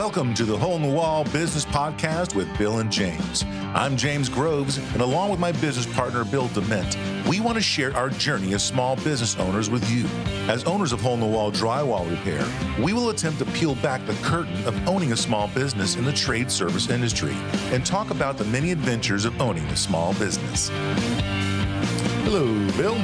[0.00, 3.44] Welcome to the Hole in the Wall Business Podcast with Bill and James.
[3.74, 6.96] I'm James Groves, and along with my business partner, Bill Dement,
[7.28, 10.06] we want to share our journey as small business owners with you.
[10.50, 12.48] As owners of Hole in the Wall Drywall Repair,
[12.82, 16.14] we will attempt to peel back the curtain of owning a small business in the
[16.14, 17.34] trade service industry
[17.70, 20.70] and talk about the many adventures of owning a small business.
[22.24, 22.46] Hello,
[22.78, 22.96] Bill.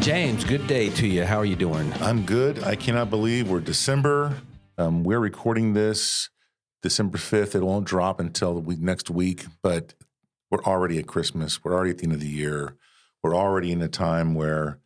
[0.00, 1.26] James, good day to you.
[1.26, 1.92] How are you doing?
[2.00, 2.64] I'm good.
[2.64, 4.34] I cannot believe we're December.
[4.78, 6.30] Um, we're recording this
[6.82, 7.54] December 5th.
[7.54, 9.94] It won't drop until the week, next week, but
[10.50, 11.62] we're already at Christmas.
[11.64, 12.74] We're already at the end of the year.
[13.22, 14.78] We're already in a time where,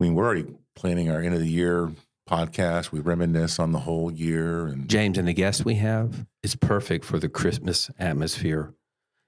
[0.00, 1.90] I mean, we're already planning our end of the year
[2.28, 2.90] podcast.
[2.90, 4.66] We reminisce on the whole year.
[4.66, 8.72] And James and the guest we have is perfect for the Christmas atmosphere.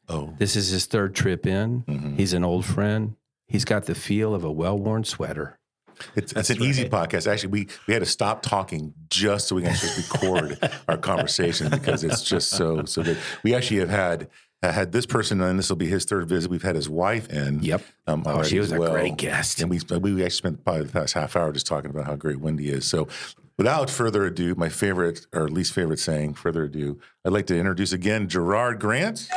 [0.09, 1.83] oh, This is his third trip in.
[1.83, 2.17] Mhm.
[2.17, 3.15] He's an old friend.
[3.47, 5.59] He's got the feel of a well worn sweater.
[6.15, 7.31] It's, it's an easy podcast.
[7.31, 11.70] Actually, we we had to stop talking just so we can just record our conversation
[11.70, 13.19] because it's just so so good.
[13.42, 14.28] We actually have had
[14.62, 16.50] uh, had this person, and this will be his third visit.
[16.50, 17.62] We've had his wife in.
[17.62, 17.83] Yep.
[18.06, 19.61] Um, Oh, she was as a great guest.
[19.61, 22.41] And we we actually spent probably the past half hour just talking about how great
[22.41, 22.84] Wendy is.
[22.87, 23.06] So,
[23.56, 27.92] without further ado, my favorite or least favorite saying, further ado, I'd like to introduce
[27.92, 29.28] again Gerrard Grant.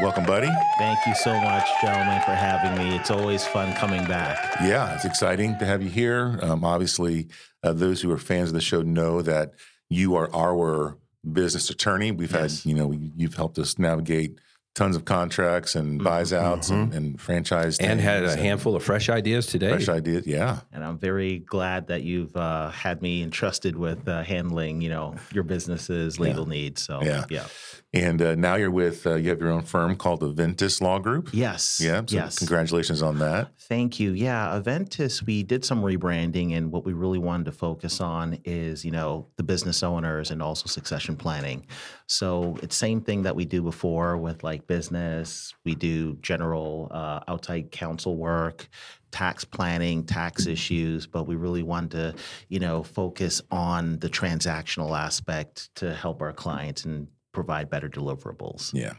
[0.00, 0.48] Welcome, buddy.
[0.78, 2.94] Thank you so much, gentlemen, for having me.
[2.94, 4.38] It's always fun coming back.
[4.62, 6.38] Yeah, it's exciting to have you here.
[6.40, 7.26] Um, obviously,
[7.64, 9.54] uh, those who are fans of the show know that
[9.90, 10.96] you are our
[11.32, 12.12] business attorney.
[12.12, 12.62] We've Yes.
[12.62, 14.38] had, you know, you've helped us navigate
[14.76, 19.08] tons of contracts and buys outs and, and franchise And had a handful of fresh
[19.08, 19.70] ideas today.
[19.70, 20.24] fresh ideas.
[20.24, 24.90] Yeah, And I'm very glad that you've uh, had me entrusted with uh, handling, you
[24.90, 26.82] know, your business's legal needs.
[26.84, 27.24] So, Yeah.
[27.28, 27.46] yeah.
[27.94, 30.98] And uh, now you're with uh, you have your own firm called the Aventus Law
[30.98, 31.30] Group.
[31.32, 31.80] Yes.
[31.82, 32.38] Yeah, so yes.
[32.38, 33.48] congratulations on that.
[33.60, 34.12] Thank you.
[34.12, 38.84] Yeah, Aventus, we did some rebranding, and what we really wanted to focus on is,
[38.84, 41.66] you know, the business owners and also succession planning.
[42.06, 45.54] So it's same thing that we do before with like business.
[45.64, 48.68] We do general uh, outside counsel work,
[49.12, 52.14] tax planning, tax issues, but we really want to,
[52.48, 58.72] you know, focus on the transactional aspect to help our clients and provide better deliverables.
[58.74, 58.94] Yeah,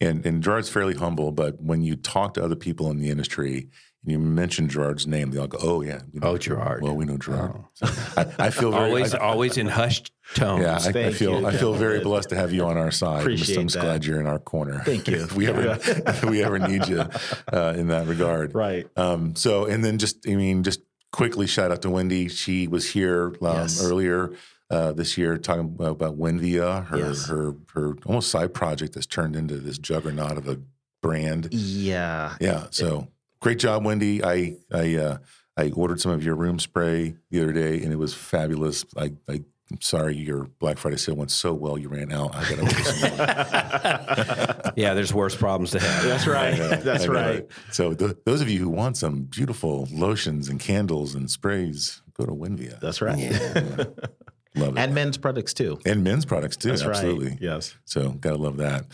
[0.00, 3.68] and and Gerrard's fairly humble, but when you talk to other people in the industry
[4.02, 6.82] and you mention Gerrard's name, they all go, "Oh yeah, we know Oh, Gerrard.
[6.82, 7.52] Well, we know Gerrard.
[7.74, 10.62] So I, I feel very, Always, I- always in hushed tones.
[10.62, 13.20] Yeah, I, I feel you, I feel very blessed to have you on our side.
[13.22, 13.82] Appreciate I'm just that.
[13.82, 14.82] glad you're in our corner.
[14.84, 15.16] Thank you.
[15.24, 17.04] if we ever if we ever need you
[17.52, 18.54] uh, in that regard.
[18.54, 18.86] Right.
[18.96, 22.28] Um, so, and then just I mean, just quickly shout out to Wendy.
[22.28, 23.82] She was here um, Yes.
[23.82, 24.30] earlier
[24.70, 27.26] uh, this year talking about Wenvia, her Yes.
[27.28, 30.58] her her almost side project that's turned into this juggernaut of a
[31.02, 31.48] brand.
[31.52, 32.36] Yeah.
[32.40, 32.66] Yeah.
[32.70, 33.08] So
[33.40, 34.22] great job, Wendy.
[34.24, 35.18] I I uh,
[35.56, 38.84] I ordered some of your room spray the other day, and it was fabulous.
[38.96, 42.34] I, I I'm sorry your Black Friday sale went so well, you ran out.
[42.34, 44.72] I got to order some more.
[44.76, 46.04] Yeah, there's worse problems to have.
[46.04, 46.56] That's right.
[46.56, 47.46] know, That's right.
[47.72, 52.24] So th- those of you who want some beautiful lotions and candles and sprays, go
[52.24, 52.78] to Winvia.
[52.80, 53.18] That's right.
[54.58, 54.80] Love it.
[54.80, 55.78] And men's products too.
[55.86, 56.70] And men's products too.
[56.70, 57.30] That's absolutely.
[57.30, 57.38] right.
[57.40, 57.74] Yes.
[57.84, 58.84] So gotta love that.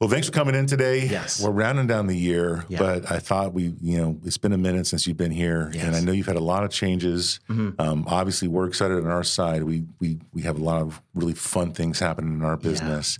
[0.00, 1.08] Well, thanks for coming in today.
[1.08, 1.42] Yes.
[1.42, 2.78] We're rounding down the year, Yeah.
[2.78, 5.74] but I thought we, you know, it's been a minute since you've been here, and
[5.74, 5.84] Yes.
[5.86, 5.94] Mm-hmm.
[5.96, 7.40] I know you've had a lot of changes.
[7.48, 9.64] Um, obviously, we're excited on our side.
[9.64, 13.18] We we we have a lot of really fun things happening in our business.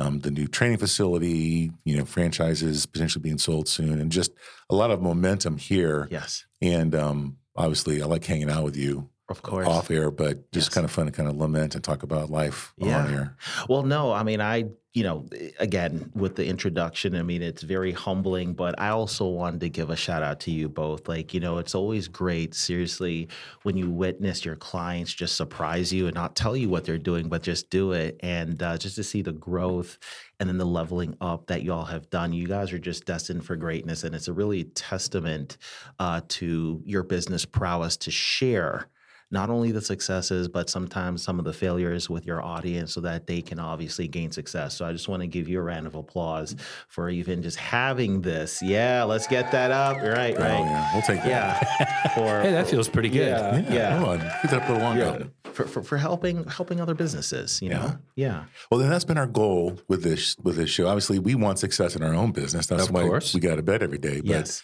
[0.00, 4.32] Um, the new training facility, you know, franchises potentially being sold soon, and just
[4.70, 6.08] a lot of momentum here.
[6.10, 6.46] Yes.
[6.62, 9.66] And um, obviously, I like hanging out with you Of course.
[9.66, 10.74] off air, but just Yes.
[10.74, 13.04] kind of fun to kind of lament and talk about life Yeah.
[13.04, 13.36] on air.
[13.68, 15.26] Well, no, I mean, I, you know,
[15.58, 19.90] again, with the introduction, I mean, it's very humbling, but I also wanted to give
[19.90, 21.08] a shout out to you both.
[21.08, 23.26] Like, you know, it's always great, seriously,
[23.64, 27.28] when you witness your clients just surprise you and not tell you what they're doing,
[27.28, 28.16] but just do it.
[28.20, 29.98] And uh, just to see the growth
[30.38, 32.32] and then the leveling up that you all have done.
[32.32, 34.04] You guys are just destined for greatness.
[34.04, 35.58] And it's a really testament
[35.98, 38.86] uh, to your business prowess to share
[39.34, 43.26] not only the successes, but sometimes some of the failures with your audience so that
[43.26, 44.74] they can obviously gain success.
[44.76, 46.64] So I just want to give you a round of applause mm-hmm.
[46.88, 48.62] for even just having this.
[48.62, 49.96] Yeah, let's get that up.
[49.96, 50.58] Right, Oh right.
[50.60, 51.28] yeah, we'll take that.
[51.28, 52.08] Yeah.
[52.14, 53.26] For, Hey, that feels pretty good.
[53.28, 53.98] Yeah, yeah.
[53.98, 55.28] Hold on, keep that up a little longer.
[55.52, 57.78] For, for, for helping helping other businesses, you Yeah.
[57.78, 57.98] know?
[58.14, 58.44] Yeah.
[58.70, 60.86] Well, then that's been our goal with this with this show.
[60.86, 62.66] Obviously, we want success in our own business.
[62.68, 63.34] That's Of why course.
[63.34, 64.20] we got out of bed every day.
[64.20, 64.62] But Yes.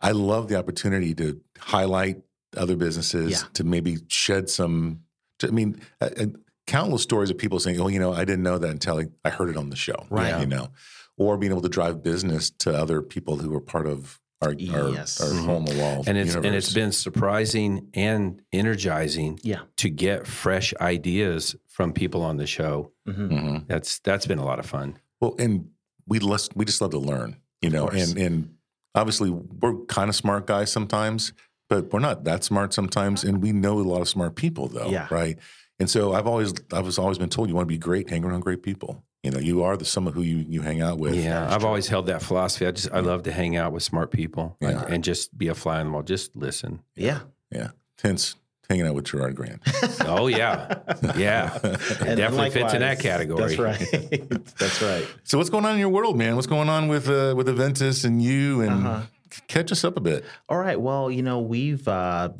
[0.00, 2.22] I love the opportunity to highlight
[2.56, 3.48] other businesses, Yeah.
[3.54, 5.00] to maybe shed some.
[5.42, 6.26] I mean, uh, uh,
[6.66, 9.30] countless stories of people saying, "Oh, you know, I didn't know that until I, I
[9.30, 10.40] heard it on the show." Right.
[10.40, 10.68] You know,
[11.16, 14.54] or being able to drive business to other people who are part of our our,
[14.90, 15.20] Yes.
[15.20, 19.60] our hole in the wall and it's and it's been surprising and energizing Yeah.
[19.78, 22.92] to get fresh ideas from people on the show.
[23.06, 23.66] hmm Mhm.
[23.66, 24.98] That's that's been a lot of fun.
[25.20, 25.70] Well, and
[26.06, 28.10] we less, we just love to learn, you know, course.
[28.10, 28.54] and and
[28.94, 31.32] obviously we're kind of smart guys sometimes,
[31.68, 34.88] but we're not that smart sometimes, and we know a lot of smart people though,
[34.90, 35.06] Yeah.
[35.10, 35.38] right?
[35.78, 38.24] And so I've always I've was always been told you want to be great, hang
[38.24, 39.04] around great people.
[39.22, 41.14] You know, you are the someone who you you hang out with.
[41.16, 42.66] yeah, I've always held that philosophy.
[42.66, 44.68] I just I love to hang out with smart people Yeah.
[44.84, 46.02] and, and just be a fly on the wall.
[46.02, 46.80] Just listen.
[46.94, 47.20] Yeah.
[47.50, 47.70] yeah.
[48.02, 48.36] Hence
[48.70, 49.60] hanging out with Gerrard Grant.
[50.06, 50.78] Oh yeah,
[51.16, 51.58] yeah.
[51.62, 53.56] And definitely fits in that category.
[53.56, 54.28] That's right.
[54.58, 55.06] that's right.
[55.24, 56.36] so what's going on in your world, man?
[56.36, 58.60] What's going on with uh, with Aventus and you?
[58.62, 59.02] And Uh-huh.
[59.48, 60.24] Catch us up a bit.
[60.48, 60.80] All right.
[60.80, 62.30] Well, you know, we've uh,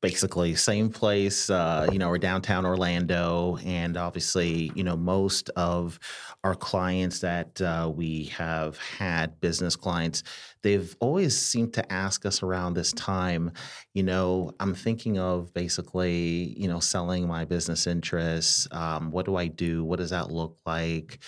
[0.00, 1.50] basically same place.
[1.50, 5.98] Uh, you know, we're downtown Orlando, and obviously, you know, most of
[6.44, 10.22] our clients that uh, we have had, business clients,
[10.62, 13.50] they've always seemed to ask us around this time.
[13.92, 18.68] You know, I'm thinking of basically, you know, selling my business interests.
[18.70, 19.84] Um, what do I do?
[19.84, 21.18] What does that look like?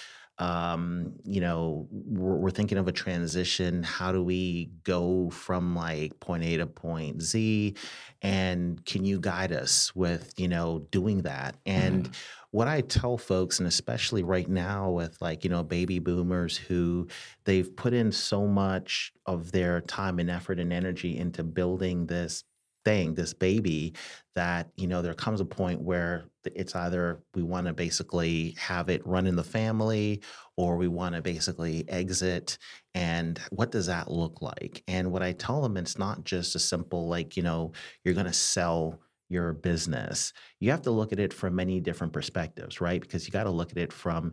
[0.41, 3.83] Um, you know, we're, we're thinking of a transition.
[3.83, 7.77] How do we go from like point A to point Z?
[8.23, 11.57] And can you guide us with, you know, doing that?
[11.67, 12.11] And
[12.53, 17.07] what I tell folks, and especially right now with like, you know, baby boomers who
[17.45, 22.45] they've put in so much of their time and effort and energy into building this
[22.85, 23.95] thing, this baby,
[24.35, 28.89] that, you know, there comes a point where it's either we want to basically have
[28.89, 30.23] it run in the family
[30.57, 32.57] or we want to basically exit.
[32.95, 34.83] And what does that look like?
[34.89, 37.73] And what I tell them, it's not just a simple, like, you know,
[38.05, 40.33] you're going to sell your business.
[40.59, 43.01] You have to look at it from many different perspectives, right?
[43.01, 44.33] Because you got to look at it from,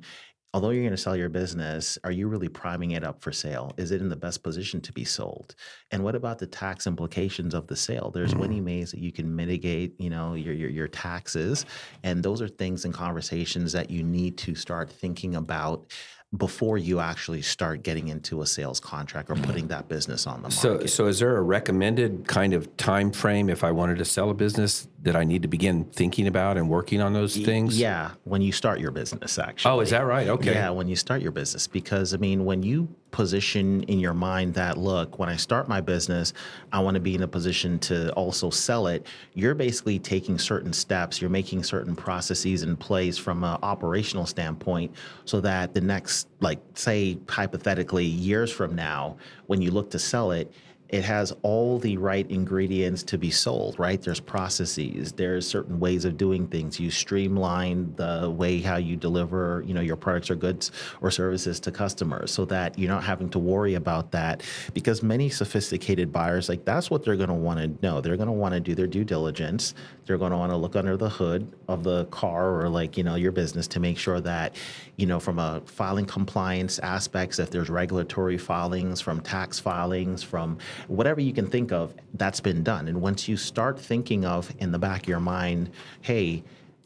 [0.57, 3.71] although you're going to sell your business, are you really priming it up for sale?
[3.77, 5.53] Is it in the best position to be sold?
[5.91, 8.09] And what about the tax implications of the sale?
[8.09, 8.41] There's mm-hmm.
[8.41, 11.67] many ways that you can mitigate, you know, your, your your taxes,
[12.01, 15.91] and those are things and conversations that you need to start thinking about
[16.35, 19.45] before you actually start getting into a sales contract or mm-hmm.
[19.45, 20.57] putting that business on the market.
[20.57, 24.29] So, so is there a recommended kind of time frame if I wanted to sell
[24.29, 27.79] a business that I need to begin thinking about and working on those things?
[27.79, 29.71] Yeah, when you start your business, actually.
[29.71, 30.27] Oh, is that right?
[30.27, 30.53] Okay.
[30.53, 34.53] Yeah, when you start your business, because I mean, when you position in your mind
[34.53, 36.33] that, look, when I start my business,
[36.71, 40.71] I want to be in a position to also sell it, you're basically taking certain
[40.71, 44.93] steps, you're making certain processes in place from an operational standpoint
[45.25, 49.17] so that the next, like, say, hypothetically, years from now,
[49.47, 50.53] when you look to sell it,
[50.89, 54.01] it has all the right ingredients to be sold, right?
[54.01, 56.79] There's processes, there's certain ways of doing things.
[56.79, 61.59] You streamline the way how you deliver, you know, your products or goods or services
[61.61, 64.43] to customers so that you're not having to worry about that
[64.73, 67.99] because many sophisticated buyers like that's what they're going to want to know.
[67.99, 69.73] They're going to want to do their due diligence.
[70.05, 73.03] They're going to want to look under the hood of the car or like, you
[73.03, 74.55] know, your business to make sure that,
[74.95, 80.57] you know, from a filing compliance aspects, if there's regulatory filings, from tax filings, from
[80.87, 82.87] whatever you can think of, that's been done.
[82.87, 85.71] And once you start thinking of in the back of your mind,
[86.01, 86.43] hey,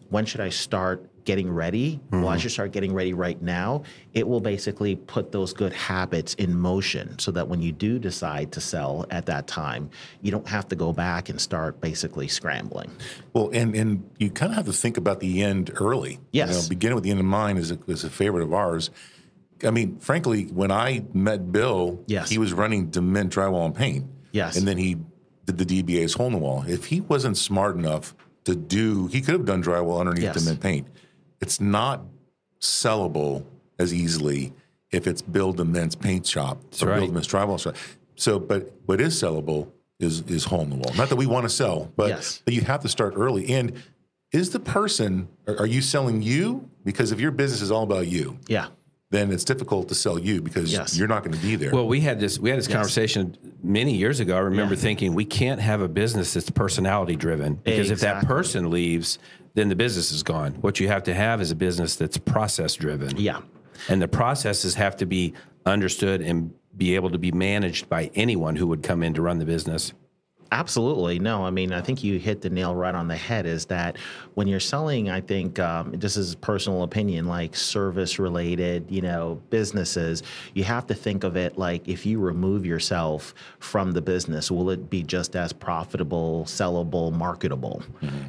[0.09, 1.99] when should I start getting ready?
[2.11, 2.41] Well, I mm-hmm.
[2.41, 3.83] should start getting ready right now.
[4.13, 8.51] It will basically put those good habits in motion so that when you do decide
[8.53, 9.89] to sell at that time,
[10.21, 12.91] you don't have to go back and start basically scrambling.
[13.33, 16.19] Well, and and you kind of have to think about the end early.
[16.31, 16.49] Yes.
[16.49, 18.89] You know, beginning with the end in mind is a, is a favorite of ours.
[19.63, 22.29] I mean, frankly, when I met Bill, Yes.
[22.29, 24.05] he was running Dement Drywall and Paint.
[24.31, 24.57] Yes.
[24.57, 24.97] And then he
[25.45, 26.63] did the DBA's hole in the wall.
[26.67, 28.15] If he wasn't smart enough
[28.45, 30.35] to do, he could have done drywall underneath Yes.
[30.41, 30.87] Dement Paint.
[31.41, 32.03] It's not
[32.59, 33.45] sellable
[33.79, 34.53] as easily
[34.91, 36.97] if it's Bill Dement's paint shop or right.
[36.97, 37.75] Bill Dement's drywall shop.
[38.15, 40.93] So, but what is sellable is is hole in the wall.
[40.95, 42.41] Not that we want to sell, but, Yes.
[42.45, 43.49] but you have to start early.
[43.53, 43.73] And
[44.31, 46.69] is the person, are you selling you?
[46.83, 48.67] Because if your business is all about you, Yeah.
[49.11, 50.97] Then it's difficult to sell you because Yes.
[50.97, 51.71] you're not going to be there.
[51.71, 54.35] Well, we had this we had this conversation many years ago.
[54.35, 54.79] I remember Yeah.
[54.81, 59.19] thinking we can't have a business that's personality driven because if that person leaves,
[59.53, 60.53] then the business is gone.
[60.61, 63.17] What you have to have is a business that's process driven.
[63.17, 63.39] Yeah.
[63.89, 65.33] And the processes have to be
[65.65, 69.39] understood and be able to be managed by anyone who would come in to run
[69.39, 69.91] the business.
[70.53, 71.17] Absolutely.
[71.17, 73.95] No, I mean, I think you hit the nail right on the head is that
[74.33, 79.41] when you're selling, I think um, this is personal opinion, like service related, you know,
[79.49, 84.51] businesses, you have to think of it like if you remove yourself from the business,
[84.51, 87.81] will it be just as profitable, sellable, marketable?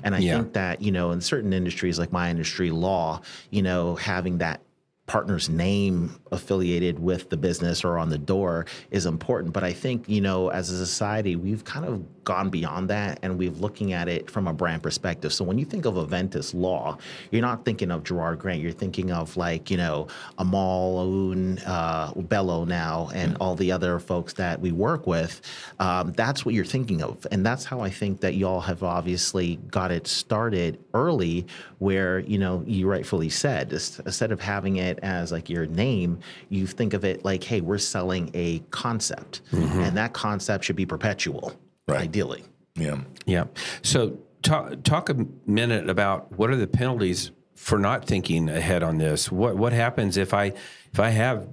[0.04, 0.36] And I Yeah.
[0.36, 4.60] think that, you know, in certain industries like my industry, law, you know, having that
[5.06, 9.52] partner's name affiliated with the business or on the door is important.
[9.52, 13.38] But I think, you know, as a society, we've kind of gone beyond that and
[13.38, 15.32] we're looking at it from a brand perspective.
[15.32, 16.98] So when you think of Aventus Law,
[17.30, 18.60] you're not thinking of Gerrard Grant.
[18.60, 23.98] You're thinking of like, you know, Amal Aoun, uh, Bello now, and all the other
[23.98, 25.40] folks that we work with.
[25.78, 27.26] Um, that's what you're thinking of.
[27.30, 31.46] And that's how I think that y'all have obviously got it started early
[31.78, 36.66] where, you know, you rightfully said, instead of having it as like your name, you
[36.66, 39.40] think of it like, hey, we're selling a concept.
[39.52, 41.52] And that concept should be perpetual
[41.92, 42.02] Right.
[42.02, 42.44] ideally.
[42.74, 43.00] Yeah.
[43.26, 43.44] Yeah.
[43.82, 48.98] So talk talk a minute about what are the penalties for not thinking ahead on
[48.98, 49.30] this.
[49.30, 50.52] What what happens if I
[50.92, 51.48] if I have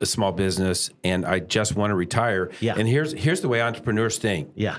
[0.00, 2.50] a small business and I just want to retire?
[2.60, 2.74] Yeah.
[2.76, 4.50] And here's here's the way entrepreneurs think.
[4.54, 4.78] Yeah.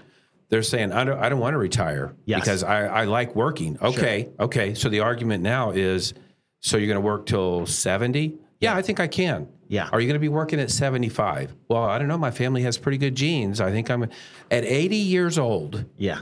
[0.50, 2.42] They're saying I don't I don't want to retire Yes.
[2.42, 3.78] because I, I like working.
[3.82, 4.30] Okay.
[4.40, 4.74] Okay.
[4.76, 6.14] So the argument now is
[6.62, 8.40] so you're going to work till 70?
[8.60, 9.48] Yeah, I think I can.
[9.68, 9.90] Yeah.
[9.92, 11.56] Are you going to be working at 75?
[11.70, 12.18] Well, I don't know.
[12.18, 13.60] My family has pretty good genes.
[13.60, 15.86] I think I'm at 80 years old.
[15.98, 16.22] Yeah.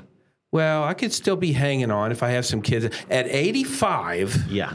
[0.51, 2.85] Well, I could still be hanging on if I have some kids.
[3.09, 4.73] At 85, Yeah.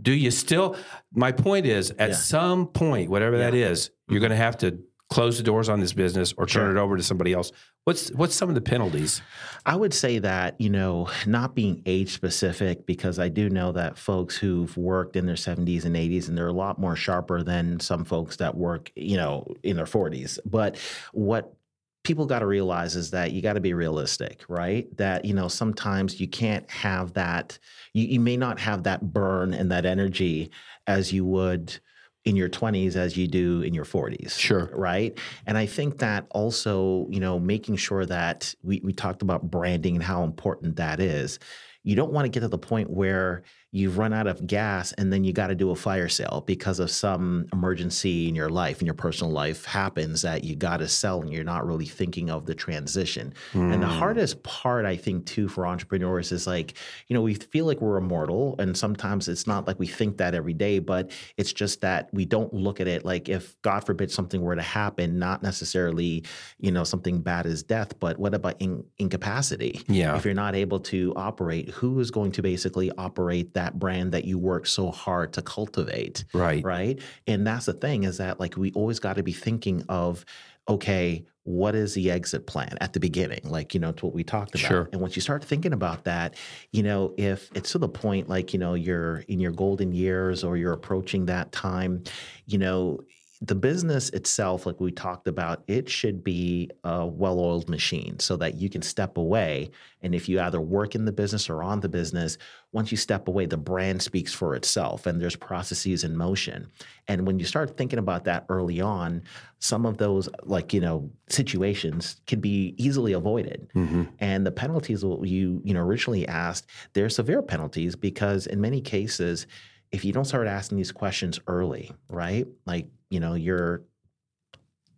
[0.00, 0.76] do you still?
[1.12, 2.14] My point is, at Yeah.
[2.16, 5.92] some point, whatever that is, you're going to have to close the doors on this
[5.92, 6.76] business or turn Sure.
[6.76, 7.52] it over to somebody else.
[7.84, 9.22] What's what's some of the penalties?
[9.64, 13.96] I would say that, you know, not being age specific, because I do know that
[13.98, 17.78] folks who've worked in their 70s and 80s, and they're a lot more sharper than
[17.78, 20.40] some folks that work, you know, in their 40s.
[20.44, 20.78] But
[21.12, 21.54] what
[22.02, 24.86] people got to realize is that you got to be realistic, right?
[24.96, 27.58] That, you know, sometimes you can't have that,
[27.94, 30.50] you, you may not have that burn and that energy
[30.86, 31.78] as you would
[32.26, 34.68] in your 20s as you do in your 40s Sure.
[34.74, 35.16] right?
[35.46, 39.94] And i think that also you know making sure that we, we talked about branding
[39.94, 41.38] and how important that is.
[41.84, 43.44] You don't want to get to the point where
[43.76, 46.78] you've run out of gas and then you got to do a fire sale because
[46.78, 50.88] of some emergency in your life in your personal life happens that you got to
[50.88, 53.34] sell and you're not really thinking of the transition.
[53.52, 53.98] And the hmm.
[53.98, 56.74] hardest part i think too for entrepreneurs is like
[57.08, 60.34] you know we feel like we're immortal and sometimes it's not like we think that
[60.34, 64.10] every day but it's just that we don't look at it like if god forbid
[64.10, 66.24] something were to happen not necessarily
[66.58, 69.80] you know something bad as death but what about in, incapacity?
[69.88, 70.16] Yeah.
[70.16, 74.24] if you're not able to operate who is going to basically operate that brand that
[74.24, 76.64] you work so hard to cultivate Right.
[76.64, 80.24] right and that's the thing is that like we always got to be thinking of
[80.68, 84.24] okay what is the exit plan at the beginning like you know to what we
[84.24, 84.88] talked about Sure.
[84.92, 86.34] and once you start thinking about that
[86.72, 90.42] you know if it's to the point like you know you're in your golden years
[90.42, 92.02] or you're approaching that time
[92.46, 92.98] you know
[93.42, 98.36] the business itself, like we talked about, it should be a well oiled machine so
[98.36, 99.70] that you can step away.
[100.00, 102.38] And if you either work in the business or on the business,
[102.72, 106.68] once you step away, the brand speaks for itself and there's processes in motion.
[107.08, 109.22] And when you start thinking about that early on,
[109.58, 113.70] some of those, like, you know, situations can be easily avoided.
[113.74, 114.04] Mm-hmm.
[114.18, 119.46] And the penalties you, you know, originally asked, they're severe penalties because in many cases,
[119.92, 122.46] if you don't start asking these questions early, right?
[122.66, 123.82] Like, you know, you're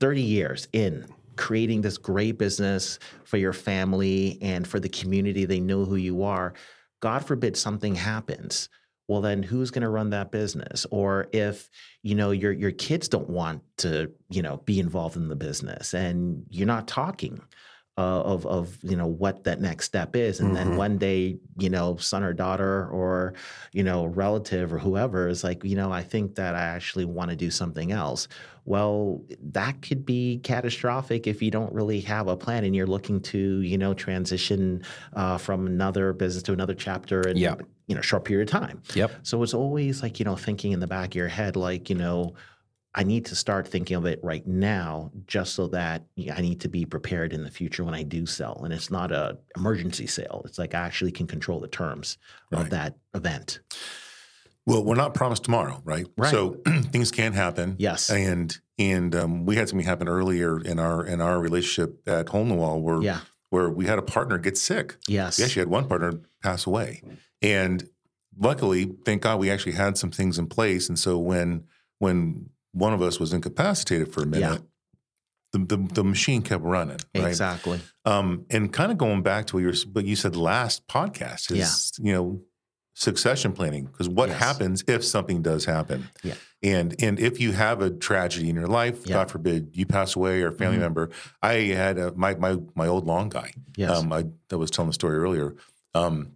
[0.00, 5.60] 30 years in creating this great business for your family and for the community, they
[5.60, 6.52] know who you are.
[7.00, 8.68] God forbid something happens.
[9.06, 10.84] Well, then who's going to run that business?
[10.90, 11.70] Or if,
[12.02, 15.94] you know, your your kids don't want to, you know, be involved in the business
[15.94, 17.40] and you're not talking
[17.99, 21.69] uh, of of you know what that next step is and then one day you
[21.69, 23.35] know son or daughter or
[23.73, 27.28] you know relative or whoever is like you know i think that i actually want
[27.31, 28.28] to do something else
[28.64, 33.21] well that could be catastrophic if you don't really have a plan and you're looking
[33.21, 34.81] to you know transition
[35.14, 37.57] uh, from another business to another chapter in Yeah.
[37.88, 39.11] you know short period of time Yep.
[39.25, 41.97] so it's always like, you know, thinking in the back of your head, like, you
[41.97, 42.35] know,
[42.95, 46.04] I need to start thinking of it right now just so that
[46.35, 48.62] I need to be prepared in the future when I do sell.
[48.64, 50.42] And it's not a emergency sale.
[50.47, 52.18] It's like I actually can control the terms
[52.50, 52.62] Right.
[52.62, 53.61] of that event.
[54.66, 56.07] Well, we're not promised tomorrow, right?
[56.16, 56.30] Right.
[56.30, 57.76] So things can happen.
[57.78, 58.11] Yes.
[58.11, 62.42] And and um, we had something happen earlier in our in our relationship at Hole
[62.42, 63.21] in the Wall where Yeah.
[63.50, 64.97] where we had a partner get sick.
[65.07, 65.38] Yes.
[65.38, 67.02] We actually had one partner pass away,
[67.42, 67.88] and
[68.38, 70.88] luckily, thank God, we actually had some things in place.
[70.88, 71.64] And so when
[71.99, 74.62] when one of us was incapacitated for a minute,
[75.52, 76.98] the, the the machine kept running.
[77.14, 77.26] Right.
[77.26, 77.80] Exactly.
[78.04, 81.50] Um, and kind of going back to what you were- what you said last podcast
[81.50, 82.42] is you know
[82.94, 84.38] succession planning because what Yes.
[84.40, 86.34] happens if something does happen Yeah.
[86.64, 89.14] and and if you have a tragedy in your life Yeah.
[89.14, 90.80] god forbid you pass away or a family Mhm.
[90.80, 91.10] member
[91.40, 93.90] i had a, my my my old long guy Yes.
[93.96, 95.54] um i, I was telling the story earlier
[95.94, 96.32] um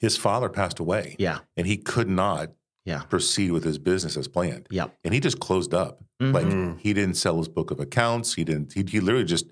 [0.00, 1.38] his father passed away yeah.
[1.56, 2.50] and he could not
[2.84, 3.00] Yeah.
[3.08, 4.66] proceed with his business as planned.
[4.70, 4.94] Yep.
[5.04, 6.02] And he just closed up.
[6.20, 6.32] Mhm.
[6.34, 8.34] Like he didn't sell his book of accounts.
[8.34, 8.72] He didn't.
[8.74, 9.46] He, he literally just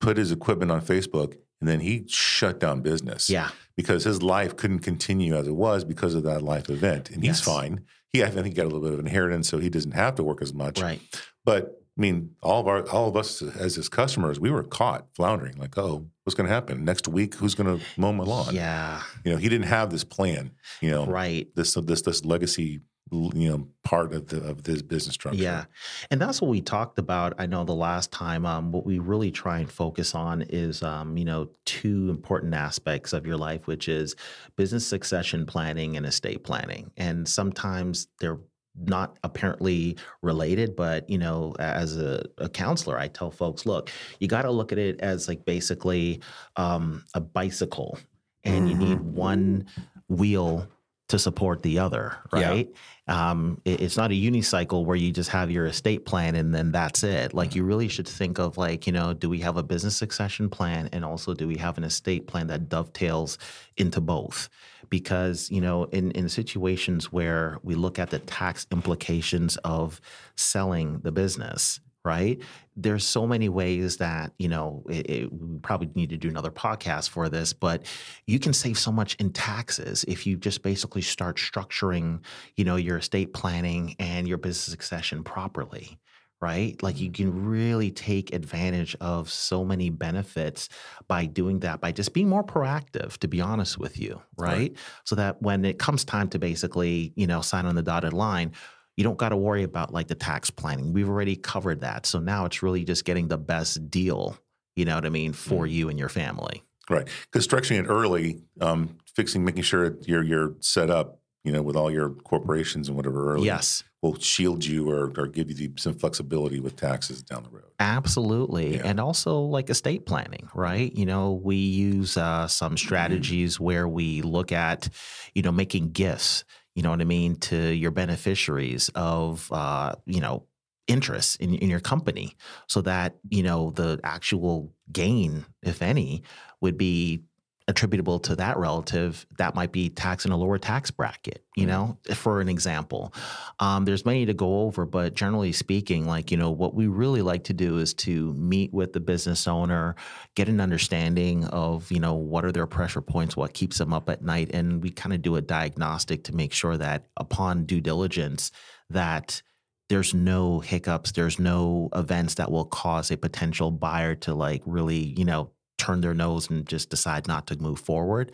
[0.00, 3.30] put his equipment on Facebook and then he shut down business.
[3.30, 3.50] yeah.
[3.76, 7.38] because his life couldn't continue as it was because of that life event, and he's
[7.38, 7.40] Yes.
[7.42, 7.80] fine.
[8.10, 10.22] He, I think, he got a little bit of inheritance, so he doesn't have to
[10.22, 10.80] work as much.
[10.80, 11.00] Right.
[11.44, 15.06] But I mean, all of our, all of us as his customers, we were caught
[15.14, 15.56] floundering.
[15.56, 17.34] Like, oh, what's going to happen next week?
[17.36, 18.54] Who's going to mow my lawn?
[18.54, 19.02] Yeah.
[19.24, 20.50] You know, he didn't have this plan.
[20.82, 21.48] You know, Right.
[21.56, 25.40] this this this legacy, you know, part of the of this business structure.
[25.42, 25.64] Yeah.
[26.10, 27.32] And that's what we talked about.
[27.38, 31.16] I know the last time, um, what we really try and focus on is, um,
[31.16, 34.16] you know, two important aspects of your life, which is
[34.56, 36.90] business succession planning and estate planning.
[36.98, 38.38] And sometimes they're
[38.84, 43.90] not apparently related, but, you know, as a, a counselor, I tell folks, look,
[44.20, 46.20] you got to look at it as like basically
[46.56, 47.98] um, a bicycle
[48.44, 49.66] and you need one
[50.08, 50.68] wheel
[51.08, 52.48] to support the other, Yeah.
[52.48, 52.68] right?
[53.06, 56.72] Um, it- it's not a unicycle where you just have your estate plan and then
[56.72, 57.32] that's it.
[57.32, 60.48] Like you really should think of like, you know, do we have a business succession
[60.48, 63.38] plan and also do we have an estate plan that dovetails
[63.76, 64.48] into both?
[64.90, 70.00] Because, you know, in, in situations where we look at the tax implications of
[70.34, 72.40] selling the business, right?
[72.76, 76.52] There's so many ways that, you know, it, it, we probably need to do another
[76.52, 77.84] podcast for this, but
[78.26, 82.20] you can save so much in taxes if you just basically start structuring,
[82.54, 85.98] you know, your estate planning and your business succession properly.
[86.38, 86.80] Right?
[86.82, 87.30] Like you mm-hmm.
[87.30, 90.68] can really take advantage of so many benefits
[91.08, 94.20] by doing that, by just being more proactive, to be honest with you.
[94.36, 94.76] Right.
[95.04, 98.52] So that when it comes time to basically, you know, sign on the dotted line,
[98.96, 100.92] you don't got to worry about like the tax planning.
[100.92, 102.06] We've already covered that.
[102.06, 104.38] So now it's really just getting the best deal,
[104.74, 106.62] you know what I mean, for you and your family.
[106.88, 107.08] Right.
[107.30, 111.76] Because structuring it early, um, fixing, making sure you're you're set up, you know, with
[111.76, 113.84] all your corporations and whatever early, Yes.
[114.02, 117.64] will shield you or, or give you the, some flexibility with taxes down the road.
[117.78, 118.76] Absolutely.
[118.76, 118.82] Yeah.
[118.84, 120.92] And also like estate planning, right?
[120.94, 124.88] You know, we use uh, some strategies where we look at,
[125.34, 126.44] you know, making gifts,
[126.76, 130.44] you know what I mean, to your beneficiaries of, uh, you know,
[130.86, 132.36] interest in, in your company.
[132.68, 136.22] So that, you know, the actual gain, if any,
[136.60, 137.24] would be
[137.68, 141.98] attributable to that relative that might be taxed in a lower tax bracket you know
[142.14, 143.12] for an example.
[143.58, 147.22] Um, there's many to go over but generally speaking like you know what we really
[147.22, 149.96] like to do is to meet with the business owner
[150.36, 154.08] get an understanding of you know what are their pressure points what keeps them up
[154.08, 157.80] at night and we kind of do a diagnostic to make sure that upon due
[157.80, 158.52] diligence
[158.90, 159.42] that
[159.88, 165.14] there's no hiccups there's no events that will cause a potential buyer to like really
[165.16, 168.32] you know turn their nose and just decide not to move forward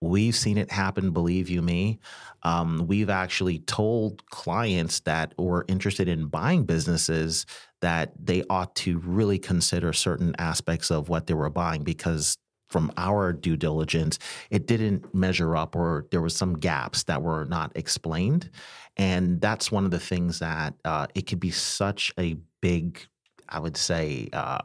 [0.00, 1.98] We've seen it happen, believe you me.
[2.44, 7.46] Um, we've actually told clients that were interested in buying businesses
[7.80, 12.36] that they ought to really consider certain aspects of what they were buying because
[12.70, 14.18] from our due diligence,
[14.50, 18.50] it didn't measure up or there was some gaps that were not explained.
[18.96, 23.00] And that's one of the things that uh, it could be such a big,
[23.48, 24.58] I would say, uh,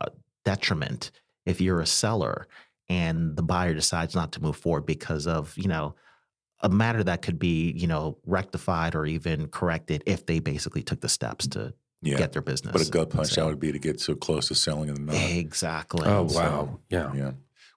[0.45, 1.12] detriment
[1.45, 2.47] if you're a seller
[2.89, 5.95] and the buyer decides not to move forward because of you know
[6.62, 11.01] a matter that could be you know rectified or even corrected if they basically took
[11.01, 12.17] the steps mm, to Yeah.
[12.17, 12.73] get their business.
[12.73, 15.15] But a gut punch that would be to get so close to selling and not.
[15.15, 16.08] Exactly.
[16.08, 17.13] Oh So, wow, yeah.
[17.13, 17.32] Yeah.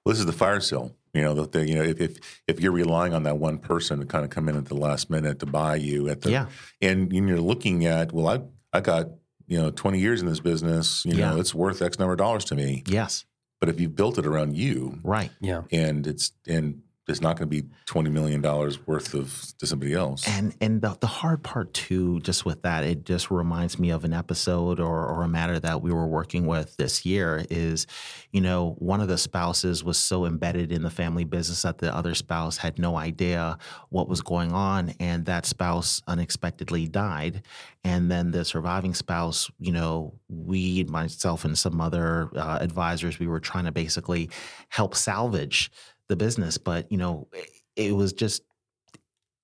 [0.05, 0.95] Well, this is the fire sale.
[1.15, 4.01] You know, the, the you know, if, if if you're relying on that one person
[4.01, 6.47] to kind of come in at the last minute to buy you at the Yeah.
[6.83, 8.43] and you're looking at, well, I
[8.77, 9.09] I got
[9.49, 11.05] you know 20 years in this business.
[11.07, 12.83] You know, it's worth X number of dollars to me.
[12.87, 13.25] Yes.
[13.61, 15.31] But if you built it around you, Right.
[15.41, 15.63] Yeah.
[15.73, 19.95] and it's and it's not going to be 20 million dollars worth of to somebody
[19.95, 20.27] else.
[20.27, 24.05] And and the, the hard part too, just with that, it just reminds me of
[24.05, 27.87] an episode or, or a matter that we were working with this year is,
[28.33, 31.95] you know, one of the spouses was so embedded in the family business that the
[31.95, 33.57] other spouse had no idea
[33.91, 34.93] what was going on.
[34.99, 37.43] And that spouse unexpectedly died.
[37.85, 43.29] And then the surviving spouse, you know, we, myself and some other uh, advisors, we
[43.29, 44.29] were trying to basically
[44.71, 45.71] help salvage
[46.09, 46.59] the business.
[46.59, 48.43] But, you know, it, it was just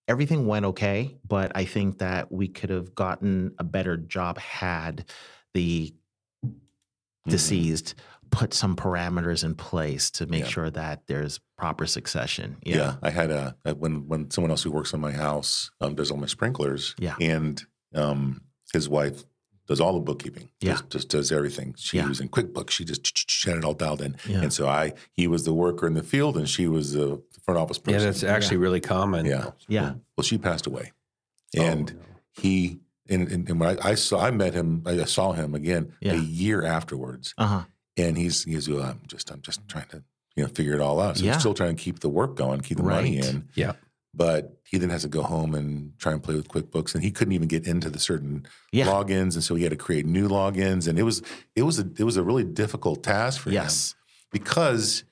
[0.08, 5.10] everything went okay, but I think that we could have gotten a better job had
[5.54, 5.94] the
[6.44, 7.30] Mhm.
[7.30, 7.94] deceased
[8.30, 10.48] put some parameters in place to make Yeah.
[10.48, 12.56] sure that there's proper succession.
[12.64, 12.76] Yeah.
[12.76, 12.96] Yeah.
[13.02, 16.10] I had a a- when when someone else who works on my house um, does
[16.10, 16.94] all my sprinklers.
[16.98, 17.14] Yeah.
[17.20, 17.62] and
[17.94, 18.40] um,
[18.72, 19.22] his wife
[19.68, 20.50] does all the bookkeeping.
[20.60, 20.72] Yeah.
[20.72, 21.74] just, just does everything.
[21.78, 22.08] She Yeah.
[22.08, 22.70] was in QuickBooks.
[22.70, 24.16] She just she had it all dialed in.
[24.28, 24.42] Yeah.
[24.42, 27.58] And so I he was the worker in the field, and she was the front
[27.58, 28.00] office person.
[28.00, 29.26] Yeah, that's actually really common.
[29.26, 29.82] yeah Yeah.
[29.82, 30.92] Well, well, she passed away.
[31.56, 31.98] and
[32.32, 35.92] he and, and, and when I, I saw I met him I saw him again
[36.00, 36.12] Yeah.
[36.14, 37.64] a year afterwards, Uh huh.
[37.96, 40.02] and he's he's well, I'm just I'm just trying to
[40.36, 41.18] you know figure it all out.
[41.18, 41.32] So Yeah.
[41.34, 43.28] he's still trying to keep the work going, keep the money Right.
[43.28, 43.48] in.
[43.54, 43.72] Yeah.
[44.14, 47.10] But he then has to go home and try and play with QuickBooks, and he
[47.10, 48.86] couldn't even get into the certain Yeah.
[48.86, 51.22] logins, and so he had to create new logins, and it was
[51.56, 53.94] it was a it was a really difficult task for him Yes.
[54.30, 55.04] because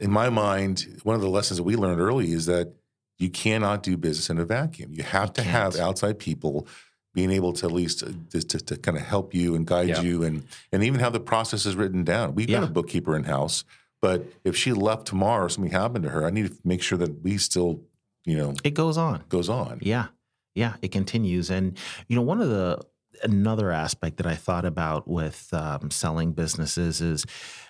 [0.00, 2.74] in my mind, one of the lessons that we learned early is that
[3.18, 4.92] you cannot do business in a vacuum.
[4.92, 5.84] You have to have can't.
[5.84, 6.68] outside people
[7.14, 9.88] being able to at least uh, to, to, to kind of help you and guide
[9.88, 10.02] Yeah.
[10.02, 12.34] you and and even have the processes written down.
[12.34, 13.64] We've got a bookkeeper in house,
[14.02, 16.98] but if she left tomorrow or something happened to her, I need to make sure
[16.98, 17.80] that we still,
[18.28, 19.24] you know, It goes on.
[19.28, 19.78] goes on.
[19.80, 20.06] Yeah.
[20.54, 20.74] Yeah.
[20.82, 21.50] It continues.
[21.50, 22.80] And, you know, one of the,
[23.22, 27.24] another aspect that I thought about with um, selling businesses is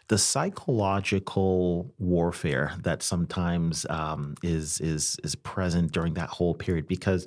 [0.08, 7.26] the psychological warfare that sometimes um, is is is present during that whole period because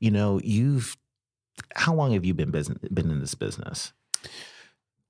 [0.00, 0.96] you know you've
[1.74, 3.92] how long have you been business been in this business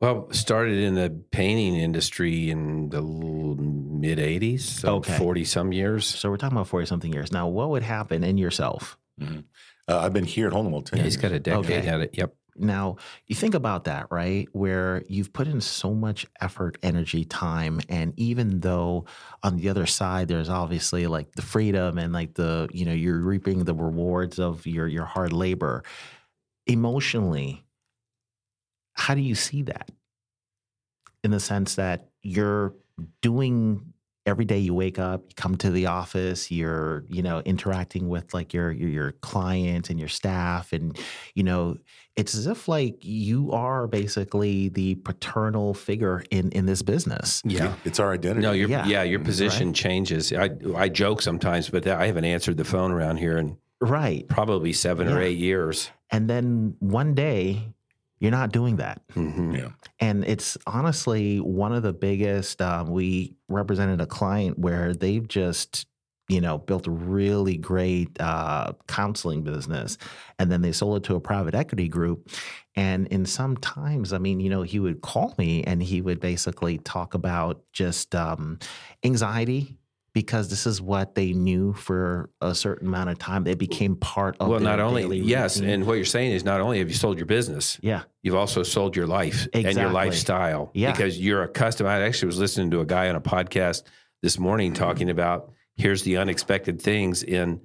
[0.03, 5.17] Well, started in the painting industry in the mid 80s, so Okay.
[5.17, 6.05] 40 some years.
[6.07, 9.45] so we're talking about 40 something years now what would happen in yourself Mhm.
[9.89, 11.15] Uh, I've been here at Hole in the Wall ten Yeah, years.
[11.15, 11.87] he's got a decade Okay.
[11.89, 12.11] at it.
[12.19, 12.35] Yep.
[12.57, 14.49] Now, you think about that, right?
[14.53, 19.05] Where you've put in so much effort, energy, time, and even though
[19.43, 23.21] on the other side there's obviously like the freedom and like the, you know, you're
[23.21, 25.83] reaping the rewards of your your hard labor,
[26.67, 27.65] emotionally,
[28.95, 29.91] how do you see that?
[31.25, 32.75] In the sense that you're
[33.21, 33.93] doing
[34.25, 38.33] every day you wake up, you come to the office, you're, you know, interacting with
[38.35, 40.99] like your your, your clients and your staff and
[41.35, 41.77] you know,
[42.17, 47.43] it's as if like you are basically the paternal figure in in this business.
[47.45, 47.75] Yeah.
[47.85, 48.43] It's our identity.
[48.43, 48.87] No, your Yeah.
[48.87, 49.27] yeah, your mm-hmm.
[49.27, 50.33] position changes.
[50.33, 54.29] I I joke sometimes, but I haven't answered the phone around here in Right.
[54.29, 55.91] probably seven or eight years.
[56.11, 57.73] And then one day
[58.23, 59.03] you're not doing that.
[59.15, 59.59] Mhm.
[59.59, 59.69] Yeah.
[59.99, 62.63] And it's honestly one of the biggest.
[62.63, 65.87] Um, we represented a client where they've just,
[66.29, 69.99] you know, built a really great uh, counseling business,
[70.39, 72.31] and then they sold it to a private equity group.
[72.77, 76.21] And in some times, I mean, you know, he would call me and he would
[76.21, 78.59] basically talk about just um,
[79.05, 79.77] anxiety.
[80.15, 84.37] Because this is what they knew for a certain amount of time, it became part
[84.41, 84.49] of.
[84.49, 85.73] Well, their not only daily yes, routine.
[85.75, 88.63] and what you're saying is not only have you sold your business, yeah, you've also
[88.63, 90.71] sold your life and your lifestyle.
[90.75, 90.93] Yeah.
[90.93, 91.89] Because you're accustomed.
[91.89, 93.85] I actually was listening to a guy on a podcast
[94.23, 94.83] this morning Mm-hmm.
[94.85, 97.63] talking about here's the unexpected things in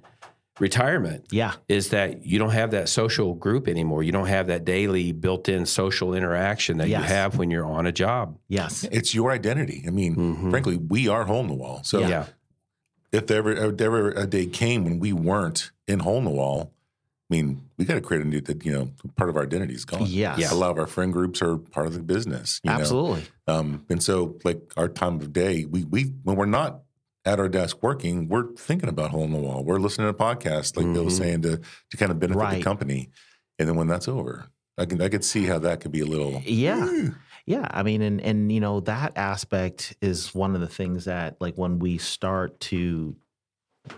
[0.58, 4.02] retirement yeah, is that you don't have that social group anymore.
[4.02, 7.86] You don't have that daily built in social interaction that you have when you're on
[7.86, 8.38] a job.
[8.48, 9.84] yes, It's your identity.
[9.86, 10.50] I mean, Mhm.
[10.50, 11.82] frankly, we are hole in the wall.
[11.84, 12.24] So yeah.
[13.12, 16.24] If there ever, if there ever a day came when we weren't in hole in
[16.24, 16.72] the wall,
[17.30, 19.74] I mean, we got to create a new, that you know, part of our identity
[19.74, 20.06] is gone.
[20.06, 20.52] yes, Yeah.
[20.52, 22.60] A lot of our friend groups are part of the business.
[22.64, 22.78] You know?
[22.78, 23.24] absolutely.
[23.46, 26.80] Um, and so, like our time of day, we we when we're not
[27.24, 29.62] at our desk working, we're thinking about hole in the wall.
[29.62, 33.10] We're listening to podcasts, like Bill was saying, to to kind of benefit the company.
[33.58, 34.46] And then when that's over,
[34.78, 36.40] I can I could see how that could be a little.
[36.46, 37.08] Yeah.
[37.48, 37.66] Yeah.
[37.70, 41.56] I mean, and and you know, that aspect is one of the things that like
[41.56, 43.16] when we start to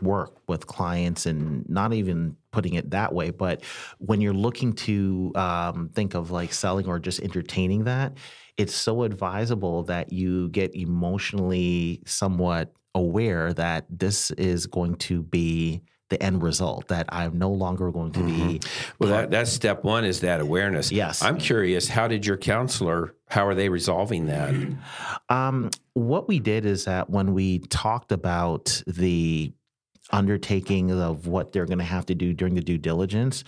[0.03, 3.65] work with clients and not even putting it that way, but
[3.99, 8.19] when you're looking to um, think of like selling or just entertaining that,
[8.57, 15.83] it's so advisable that you get emotionally somewhat aware that this is going to be
[16.11, 18.61] the end result, that I'm no longer going to be.
[18.99, 20.93] Well, that, that's step one is that awareness.
[20.93, 21.23] Yes.
[21.23, 24.55] I'm curious, how did your counselor, how are they resolving that?
[25.29, 29.53] Um, what we did is that when we talked about the
[30.11, 33.45] undertaking of what they're going to have to do during the due diligence,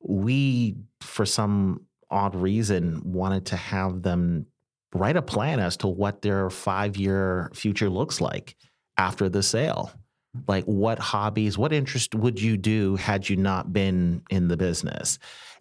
[0.00, 4.46] we, for some odd reason, wanted to have them
[4.94, 8.56] write a plan as to what their five year future looks like
[8.96, 9.92] after the sale.
[10.46, 15.18] Like, what hobbies, what interest would you do had you not been in the business?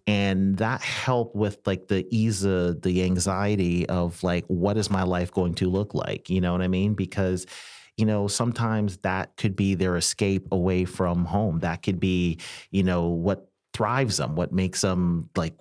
[0.07, 5.03] and that helped with like the ease of the anxiety of like what is my
[5.03, 6.29] life going to look like?
[6.29, 6.93] You know what i mean?
[6.93, 7.45] Because
[7.97, 11.59] you know sometimes that could be their escape away from home.
[11.59, 12.39] That could be
[12.71, 15.53] you know what thrives them what makes them like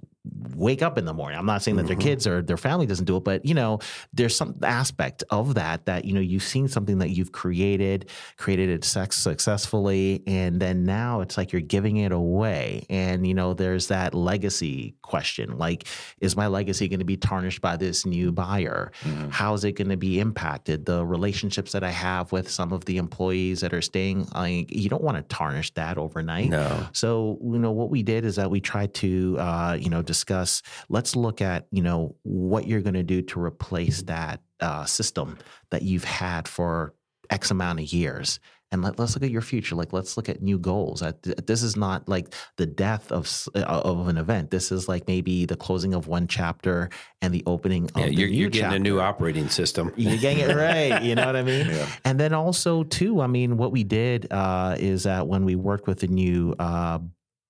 [0.54, 1.38] wake up in the morning.
[1.38, 2.00] I'm not saying that Mm-hmm.
[2.00, 3.78] their kids or their family doesn't do it, but you know,
[4.12, 8.68] there's some aspect of that that you know you've seen something that you've created, created
[8.70, 13.54] it sex successfully, and then now it's like you're giving it away, and you know,
[13.54, 15.86] there's that legacy question, like,
[16.20, 18.90] is my legacy going to be tarnished by this new buyer?
[19.02, 19.28] Mm-hmm.
[19.28, 20.86] How is it going to be impacted?
[20.86, 24.88] The relationships that I have with some of the employees that are staying, like, you
[24.88, 26.48] don't want to tarnish that overnight.
[26.50, 26.86] No.
[26.92, 30.62] So, you know, what we did is that we tried to, uh, you know, discuss,
[30.88, 35.38] let's look at, you know, what you're going to do to replace that uh, system
[35.70, 36.94] that you've had for
[37.28, 38.40] X amount of years.
[38.72, 39.76] And let, let's look at your future.
[39.76, 41.00] Like, let's look at new goals.
[41.22, 44.50] Th- This is not like the death of uh, of an event.
[44.50, 46.90] This is like maybe the closing of one chapter
[47.22, 49.92] and the opening of Yeah, the you're, you're getting a new operating system.
[49.96, 51.00] You're getting it right.
[51.00, 51.66] You know what I mean?
[51.76, 51.86] Yeah.
[52.04, 55.86] And then also too, I mean, what we did uh, is that when we worked
[55.86, 56.98] with the new, uh,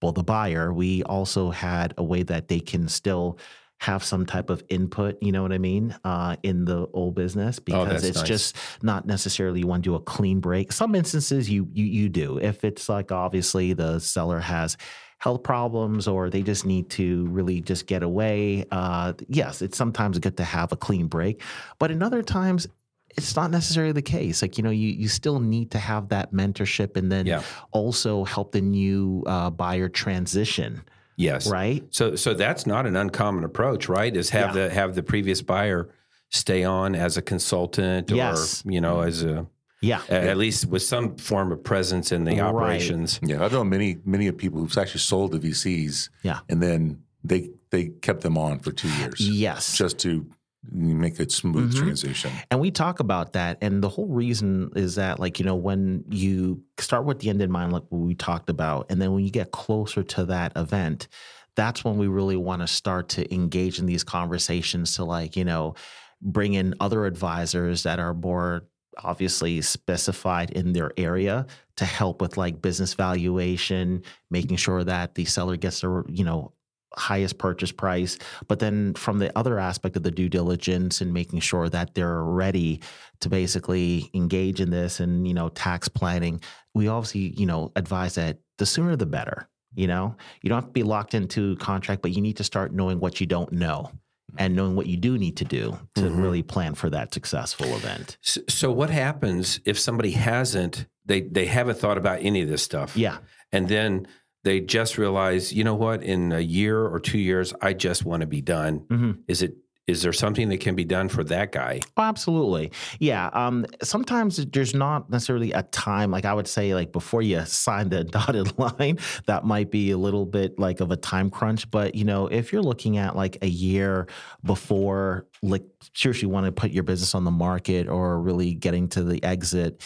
[0.07, 3.40] well, the buyer, we also had a way that they can still
[3.81, 5.19] have some type of input.
[5.21, 5.97] You know what I mean?
[6.05, 8.29] Uh, in the old business because Oh, it's nice.
[8.29, 10.71] just not necessarily you want to do a clean break.
[10.71, 14.77] Some instances you you you do if it's like obviously the seller has
[15.19, 18.64] health problems or they just need to really just get away.
[18.71, 21.42] Uh, yes, it's sometimes good to have a clean break,
[21.81, 22.69] but in other times
[23.17, 24.43] it's not necessarily the case.
[24.43, 27.43] Like you know, you you still need to have that mentorship and then Yeah.
[27.73, 30.83] also help the new uh, buyer transition,
[31.17, 31.49] Yes.
[31.49, 31.85] right?
[31.91, 34.15] So so that's not an uncommon approach, right?
[34.17, 34.69] Is have Yeah.
[34.69, 35.89] the have the previous buyer
[36.31, 38.63] stay on as a consultant or Yes.
[38.67, 39.47] you know as a
[39.83, 42.41] Yeah, at least with some form of presence in the Right.
[42.41, 43.21] operations.
[43.23, 46.09] Yeah, I've known many many of people who've actually sold to VCs.
[46.23, 46.41] Yeah.
[46.49, 49.77] and then they they kept them on for two years yes.
[49.77, 50.27] just to
[50.73, 51.77] make a smooth Mhm.
[51.77, 52.43] transition.
[52.51, 53.59] And we talk about that.
[53.61, 57.43] And the whole reason is that, like, you know, when you start with the end
[57.43, 60.53] in mind, like what we talked about, and then when you get closer to that
[60.57, 61.09] event,
[61.57, 65.45] that's when we really want to start to engage in these conversations to, like, you
[65.45, 65.75] know,
[66.23, 68.67] bring in other advisors that are more
[69.05, 75.25] obviously specified in their area to help with like business valuation, making sure that the
[75.27, 76.53] seller gets the, you know,
[76.97, 78.19] highest purchase price.
[78.49, 82.23] But then from the other aspect of the due diligence and making sure that they're
[82.23, 82.81] ready
[83.21, 86.41] to basically engage in this and you know tax planning
[86.75, 90.17] we obviously you know advise that the sooner the better you know?
[90.43, 93.21] You don't have to be locked into contract but you need to start knowing what
[93.21, 93.91] you don't know
[94.39, 96.23] and knowing what you do need to do to Mhm.
[96.23, 98.17] really plan for that successful event.
[98.23, 102.63] So, so what happens if somebody hasn't they they haven't thought about any of this
[102.63, 102.97] stuff?
[102.97, 103.19] yeah.
[103.53, 104.07] And then
[104.47, 108.21] they just realize, you know what, in a year or two years, I just want
[108.21, 108.81] to be done.
[108.89, 109.19] Mhm.
[109.27, 109.57] Is it
[109.89, 111.79] is there something that can be done for that guy?
[111.97, 112.73] Oh, absolutely.
[112.99, 113.31] Yeah.
[113.33, 117.91] Um, sometimes there's not necessarily a time, like I would say, like before you sign
[117.91, 121.71] the dotted line, that might be a little bit like of a time crunch.
[121.71, 124.09] But, you know, if you're looking at like a year
[124.43, 125.63] before, like,
[125.95, 129.83] seriously want to put your business on the market or really getting to the exit,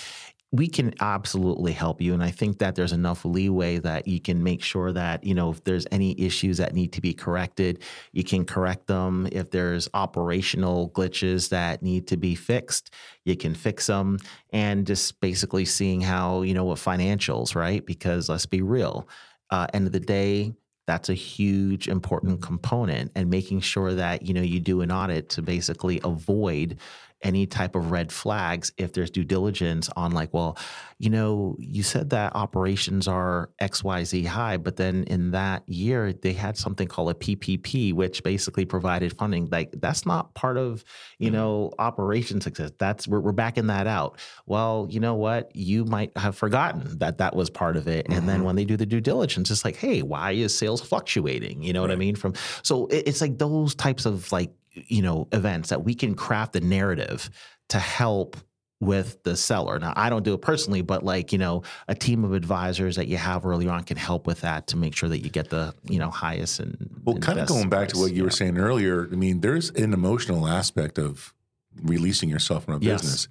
[0.52, 2.12] we can absolutely help you.
[2.12, 5.50] And I think that there's enough leeway that you can make sure that, you know,
[5.50, 7.82] if there's any issues that need to be corrected,
[8.12, 9.28] you can correct them.
[9.30, 12.92] If there's operational glitches that need to be fixed,
[13.24, 14.18] you can fix them.
[14.52, 17.86] And just basically seeing how, you know, what financials, right?
[17.86, 19.08] Because let's be real,
[19.50, 20.52] uh, end of the day,
[20.86, 25.28] that's a huge important component and making sure that you know you do an audit
[25.28, 26.78] to basically avoid
[27.22, 30.56] any type of red flags if there's due diligence on like well
[30.98, 36.32] you know you said that operations are xyz high but then in that year they
[36.32, 39.48] had something called a ppp which basically provided funding.
[39.50, 40.84] Like that's not part of
[41.18, 41.36] you mm-hmm.
[41.36, 44.18] know operation success that's we're, we're backing that out.
[44.46, 45.54] Well you know what?
[45.54, 48.06] You might have forgotten that that was part of it.
[48.08, 48.44] And then mm-hmm.
[48.44, 51.62] when they do the due diligence it's like hey why is sales fluctuating?
[51.62, 52.16] You know what i mean?
[52.16, 56.14] From so it- it's like those types of like you know events that we can
[56.14, 57.30] craft a narrative
[57.68, 58.36] to help
[58.80, 62.24] with the seller now i don't do it personally but like you know a team
[62.24, 65.18] of advisors that you have early on can help with that to make sure that
[65.18, 68.12] you get the you know highest and Well, and kind of going back to what
[68.12, 71.34] you were saying earlier, I mean, there's an emotional aspect of
[71.82, 73.02] releasing yourself from a Yes.
[73.02, 73.28] business.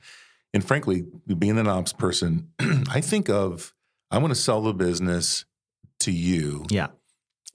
[0.53, 1.05] And frankly,
[1.37, 2.49] being an ops person,
[2.91, 3.73] I think of
[4.11, 5.45] I want to sell the business
[6.01, 6.65] to you.
[6.69, 6.87] yeah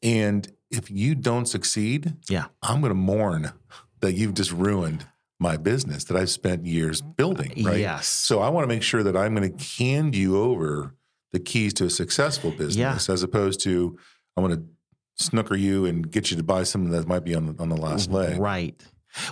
[0.03, 2.47] And if you don't succeed, Yeah.
[2.63, 3.53] I'm going to mourn
[4.01, 5.07] that you've just ruined
[5.41, 7.65] my business that I've spent years building.
[7.65, 7.81] Right.
[7.81, 10.95] yes So I want to make sure that I'm going to hand you over
[11.33, 13.99] the keys to a successful business as opposed to
[14.37, 14.63] I want to
[15.17, 17.77] snooker you and get you to buy something that might be on the, on the
[17.77, 18.39] last leg.
[18.41, 18.81] Right.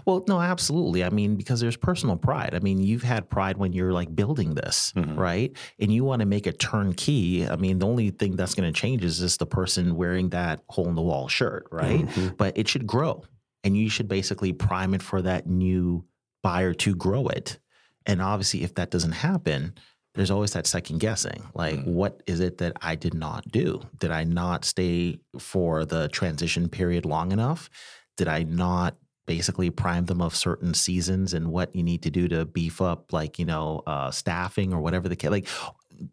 [0.06, 1.04] Well, no, absolutely.
[1.04, 2.54] I mean, because there's personal pride.
[2.54, 5.16] I mean, you've had pride when you're like building this, Mhm.
[5.16, 5.56] right?
[5.78, 7.48] And you want to make it turnkey.
[7.48, 10.62] I mean, the only thing that's going to change is just the person wearing that
[10.68, 12.06] hole in the wall shirt, right?
[12.06, 12.36] Mhm.
[12.36, 13.24] But it should grow.
[13.64, 16.04] And you should basically prime it for that new
[16.42, 17.58] buyer to grow it.
[18.06, 19.74] And obviously, if that doesn't happen,
[20.14, 21.44] there's always that second guessing.
[21.54, 21.86] Like, Mm.
[21.86, 23.80] what is it that I did not do?
[23.98, 27.70] Did I not stay for the transition period long enough?
[28.16, 32.28] Did I not basically prime them of certain seasons and what you need to do
[32.28, 35.30] to beef up, like, you know, uh, staffing or whatever the case?
[35.30, 35.48] Like,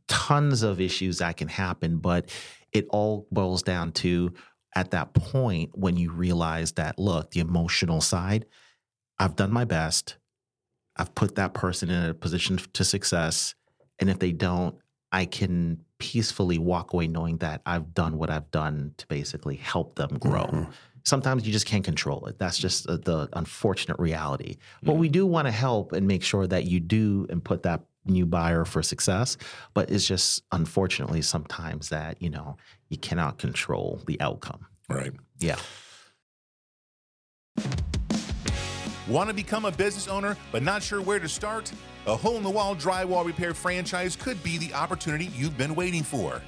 [0.07, 2.29] tons of issues that can happen, but
[2.71, 4.33] it all boils down to
[4.75, 8.45] at that point when you realize that, look, the emotional side,
[9.17, 10.17] I've done my best.
[10.95, 13.55] I've put that person in a position to success.
[13.99, 14.75] And if they don't,
[15.11, 19.95] I can peacefully walk away knowing that I've done what I've done to basically help
[19.95, 20.45] them grow.
[20.45, 20.73] Mhm.
[21.09, 22.37] Sometimes you just can't control it.
[22.37, 24.57] That's just uh, the unfortunate reality.
[24.83, 27.81] But we do want to help and make sure that you do and put that
[28.05, 29.35] new buyer for success.
[29.73, 32.57] But it's just unfortunately sometimes that, you know,
[32.89, 34.67] you cannot control the outcome.
[34.87, 35.11] Right.
[35.39, 35.57] Yeah.
[39.07, 41.71] Want to become a business owner but not sure where to start?
[42.05, 46.03] A hole in the wall drywall repair franchise could be the opportunity you've been waiting
[46.03, 46.39] for.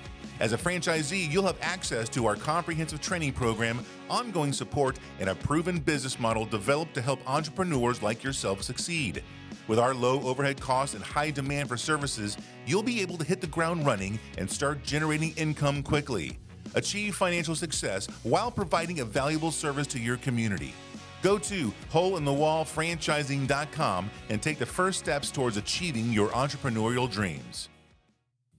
[0.41, 5.36] As a franchisee, you'll have access to our comprehensive training program, ongoing support, and a
[5.36, 9.21] proven business model developed to help entrepreneurs like yourself succeed.
[9.67, 13.39] With our low overhead costs and high demand for services, you'll be able to hit
[13.39, 16.39] the ground running and start generating income quickly.
[16.73, 20.73] Achieve financial success while providing a valuable service to your community.
[21.21, 27.69] Go to holeinthewallfranchising.com and take the first steps towards achieving your entrepreneurial dreams.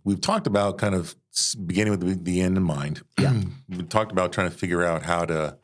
[0.04, 1.16] We've talked about kind of
[1.66, 3.02] beginning with the, the end in mind.
[3.18, 3.34] Yeah.
[3.68, 5.58] we talked about trying to figure out how to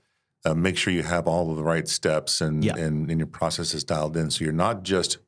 [0.45, 2.77] uh, make sure you have all of the right steps and, Yeah.
[2.77, 4.31] and, and your process is dialed in.
[4.31, 5.19] So you're not just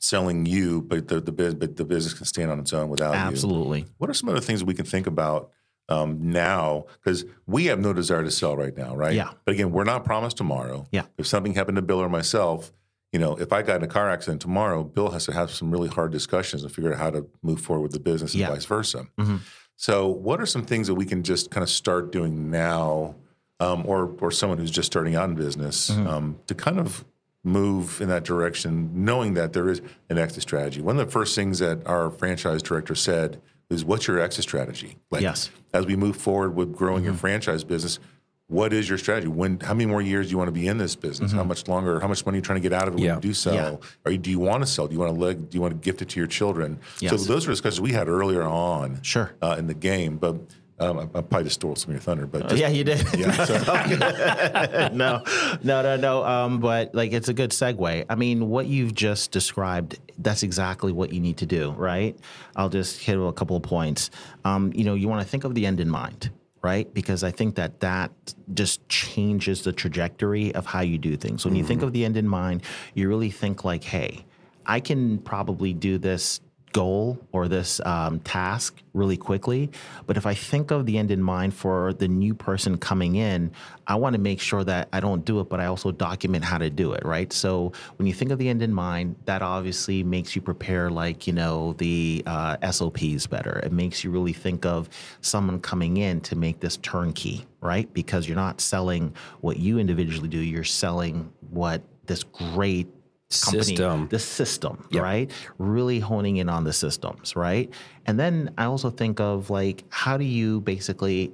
[0.00, 3.18] selling you, but the, the, but the business can stand on its own without you.
[3.18, 3.84] Absolutely.
[3.98, 5.50] What are some other things we can think about
[5.88, 6.86] um, now?
[7.02, 9.14] Because we have no desire to sell right now, right?
[9.14, 9.30] Yeah.
[9.44, 10.86] But again, we're not promised tomorrow.
[10.92, 11.06] Yeah.
[11.18, 12.72] If something happened to Bill or myself,
[13.12, 15.70] you know, if I got in a car accident tomorrow, Bill has to have some
[15.70, 18.50] really hard discussions and figure out how to move forward with the business and Yeah.
[18.50, 19.06] vice versa.
[19.18, 19.40] Mhm.
[19.80, 23.14] So, what are some things that we can just kind of start doing now,
[23.60, 26.06] um, or or someone who's just starting out in business Mm-hmm.
[26.08, 27.04] um, to kind of
[27.44, 30.80] move in that direction, knowing that there is an exit strategy?
[30.80, 34.96] One of the first things that our franchise director said is, "What's your exit strategy?"
[35.12, 35.48] Like, Yes.
[35.72, 37.04] as we move forward with growing Mm-hmm.
[37.04, 38.00] your franchise business,
[38.48, 39.28] what is your strategy?
[39.28, 41.32] When, how many more years do you want to be in this business?
[41.32, 42.00] How much longer?
[42.00, 43.14] How much money are you trying to get out of it Yeah.
[43.14, 43.54] when you do sell?
[43.54, 43.82] Mm-hmm.
[44.06, 44.12] Yeah.
[44.12, 44.86] Or do you want to sell?
[44.88, 46.80] Do you want to leg, do you want to gift it to your children?
[46.96, 49.32] So those are discussions we had earlier on Sure.
[49.42, 50.16] uh, in the game.
[50.16, 50.36] But
[50.80, 52.26] um, I, I probably just stole some of your thunder.
[52.26, 53.04] But just, yeah, you did.
[53.18, 55.22] yeah, so- no,
[55.62, 56.24] no, no, no.
[56.24, 58.06] Um, but like, it's a good segue.
[58.08, 62.18] I mean, what you've just described, that's exactly what you need to do, right?
[62.56, 64.08] I'll just hit a couple of points.
[64.46, 66.30] Um, you know, you want to think of the end in mind,
[66.62, 66.92] right?
[66.92, 68.10] Because I think that that
[68.54, 71.44] just changes the trajectory of how you do things.
[71.44, 71.86] When you think mm-hmm.
[71.86, 72.62] of the end in mind,
[72.94, 74.24] you really think like, hey,
[74.66, 76.40] I can probably do this
[76.72, 79.70] goal or this um, task really quickly.
[80.06, 83.50] But if I think of the end in mind for the new person coming in,
[83.86, 86.58] I want to make sure that I don't do it, but I also document how
[86.58, 87.32] to do it, right?
[87.32, 91.26] So when you think of the end in mind, that obviously makes you prepare, like,
[91.26, 93.60] you know, the uh, SOPs better.
[93.64, 94.88] It makes you really think of
[95.20, 97.92] someone coming in to make this turnkey, right?
[97.94, 102.88] Because you're not selling what you individually do, you're selling what this great
[103.30, 104.08] company, System.
[104.08, 105.02] the system, Yep.
[105.02, 105.30] right?
[105.58, 107.70] Really honing in on the systems, right?
[108.06, 111.32] And then I also think of like, how do you basically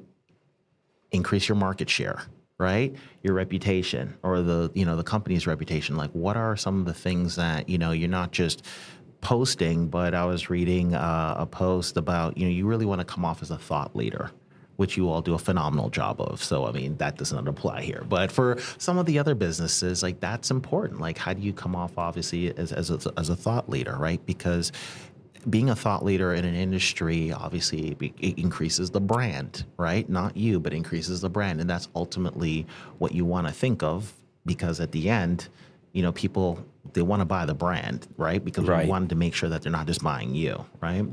[1.13, 2.23] increase your market share,
[2.59, 2.95] right?
[3.23, 5.97] Your reputation or the, you know, the company's reputation.
[5.97, 8.65] Like, what are some of the things that, you know, you're not just
[9.21, 13.05] posting, but I was reading uh, a post about, you know, you really want to
[13.05, 14.31] come off as a thought leader.
[14.77, 16.43] Which you all do a phenomenal job of.
[16.43, 18.05] So, I mean, that does not apply here.
[18.09, 21.01] But for some of the other businesses, like that's important.
[21.01, 24.25] Like, how do you come off, obviously, as, as, a, as a thought leader, right?
[24.27, 24.73] Because
[25.49, 30.09] being a thought leader in an industry obviously it increases the brand, right?
[30.09, 32.67] Not you, but increases the brand, and that's ultimately
[32.99, 34.15] what you want to think of
[34.47, 35.49] because at the end,
[35.95, 38.45] you know, people they want to buy the brand, right?
[38.45, 38.85] Because Right.
[38.85, 41.05] we wanted to make sure that they're not just buying you, right?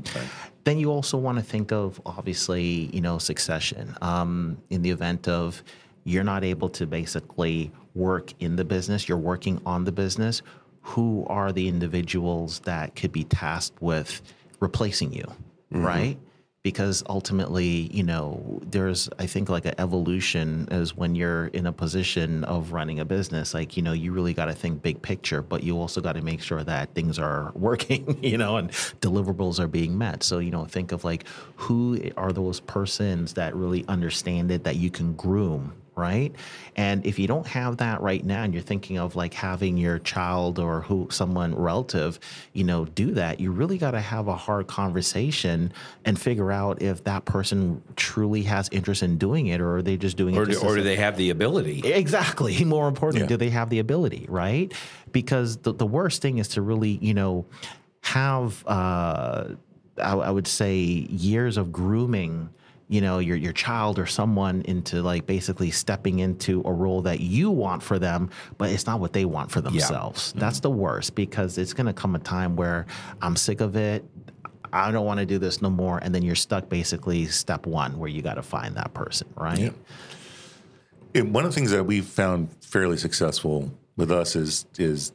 [0.64, 3.96] Then you also want to think of obviously, you know, succession.
[4.02, 5.62] Um, in the event of
[6.04, 10.42] you're not able to basically work in the business, you're working on the business.
[10.82, 14.20] Who are the individuals that could be tasked with
[14.60, 15.24] replacing you,
[15.70, 16.18] right?
[16.62, 21.72] Because ultimately, you know, there's I think like an evolution as when you're in a
[21.72, 23.52] position of running a business.
[23.52, 26.22] Like you know, you really got to think big picture, but you also got to
[26.22, 30.22] make sure that things are working, you know, and deliverables are being met.
[30.22, 31.24] So you know, think of like
[31.56, 36.34] who are those persons that really understand it that you can groom right?
[36.76, 39.98] And if you don't have that right now and you're thinking of like having your
[39.98, 42.18] child or who someone relative,
[42.54, 45.72] you know, do that, you really got to have a hard conversation
[46.04, 49.96] and figure out if that person truly has interest in doing it or are they
[49.96, 51.80] just doing or it do, or do they have the ability?
[51.84, 52.64] Exactly.
[52.64, 53.28] More importantly, Yeah.
[53.28, 54.72] do they have the ability, right?
[55.12, 57.44] Because the, the worst thing is to really, you know,
[58.00, 59.48] have, uh,
[59.98, 62.48] I, I would say, years of grooming,
[62.88, 67.20] you know, your, your child or someone into like basically stepping into a role that
[67.20, 70.30] you want for them, but it's not what they want for themselves.
[70.30, 70.40] Mm-hmm.
[70.40, 72.86] That's the worst because it's going to come a time where
[73.20, 74.04] I'm sick of it.
[74.72, 75.98] I don't want to do this no more.
[75.98, 79.72] And then you're stuck basically step one where you got to find that person, right?
[81.14, 85.12] And one of the things that we've found fairly successful with us is is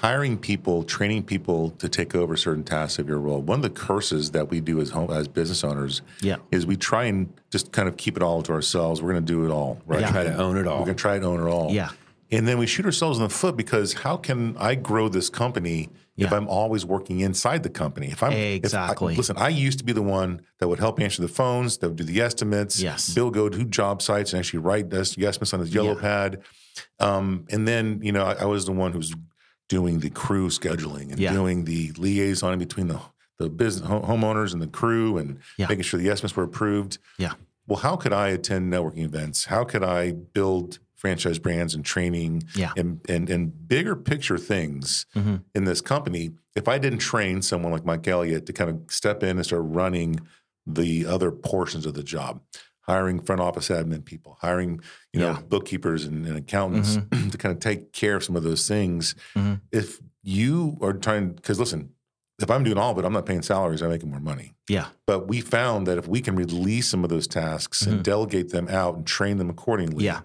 [0.00, 3.42] hiring people, training people to take over certain tasks of your role.
[3.42, 6.36] One of the curses that we do as home as business owners Yeah.
[6.50, 9.02] is we try and just kind of keep it all to ourselves.
[9.02, 10.00] We're going to do it all, right?
[10.00, 10.10] Yeah.
[10.10, 10.78] Try to own it all.
[10.78, 11.70] We're going to try to own it all.
[11.70, 11.90] Yeah.
[12.30, 15.90] And then we shoot ourselves in the foot because how can I grow this company
[16.16, 18.06] if I'm always working inside the company?
[18.08, 19.16] If I'm exactly if I- Exactly.
[19.16, 21.96] listen, I used to be the one that would help answer the phones, that would
[21.96, 22.80] do the estimates.
[22.80, 23.12] Yes.
[23.12, 26.00] Bill go to job sites and actually write the estimates on his yellow Yeah.
[26.00, 26.40] pad.
[27.00, 29.12] Um, and then you know I, I was the one who's
[29.70, 31.32] doing the crew scheduling and Yeah.
[31.32, 33.00] doing the liaison between the
[33.38, 35.66] the business homeowners and the crew and Yeah.
[35.70, 37.32] making sure the estimates were approved Yeah.
[37.66, 39.46] well, how could I attend networking events?
[39.46, 42.72] How could I build franchise brands and training Yeah.
[42.76, 45.36] and, and, and bigger picture things Mm-hmm.
[45.54, 49.22] in this company if I didn't train someone like Mike Elliott to kind of step
[49.22, 50.20] in and start running
[50.66, 52.42] the other portions of the job?
[52.90, 54.80] Hiring front office admin people, hiring
[55.12, 55.34] you know Yeah.
[55.36, 55.46] Mm-hmm.
[55.48, 56.96] bookkeepers and, and accountants
[57.30, 59.14] to kind of take care of some of those things.
[59.36, 59.60] Mhm.
[59.70, 61.90] If you are trying, because listen,
[62.42, 63.80] if I'm doing all of it, I'm not paying salaries.
[63.82, 64.54] I'm making more money.
[64.68, 64.86] Yeah.
[65.06, 68.66] But we found that if we can release some of those tasks and delegate them
[68.68, 70.16] out and train them accordingly, Mm-hmm.
[70.16, 70.20] Yeah.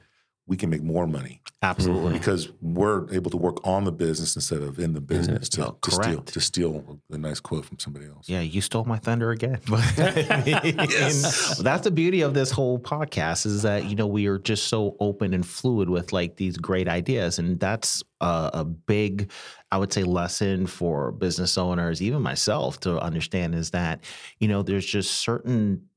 [0.48, 2.10] We can make more money Absolutely.
[2.10, 2.18] Mm-hmm.
[2.20, 5.92] because we're able to work on the business instead of in the business to, to
[5.92, 8.30] steal to steal a nice quote from somebody else.
[8.30, 9.60] Yeah, you stole my thunder again.
[9.68, 14.68] But that's the beauty of this whole podcast is that you know we are just
[14.68, 19.32] so open and fluid with like these great ideas, and that's a, a big,
[19.72, 24.04] I would say, lesson for business owners, even myself, to understand is that
[24.40, 25.88] you know there's just certain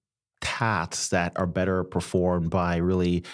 [0.40, 3.24] tasks that are better performed by really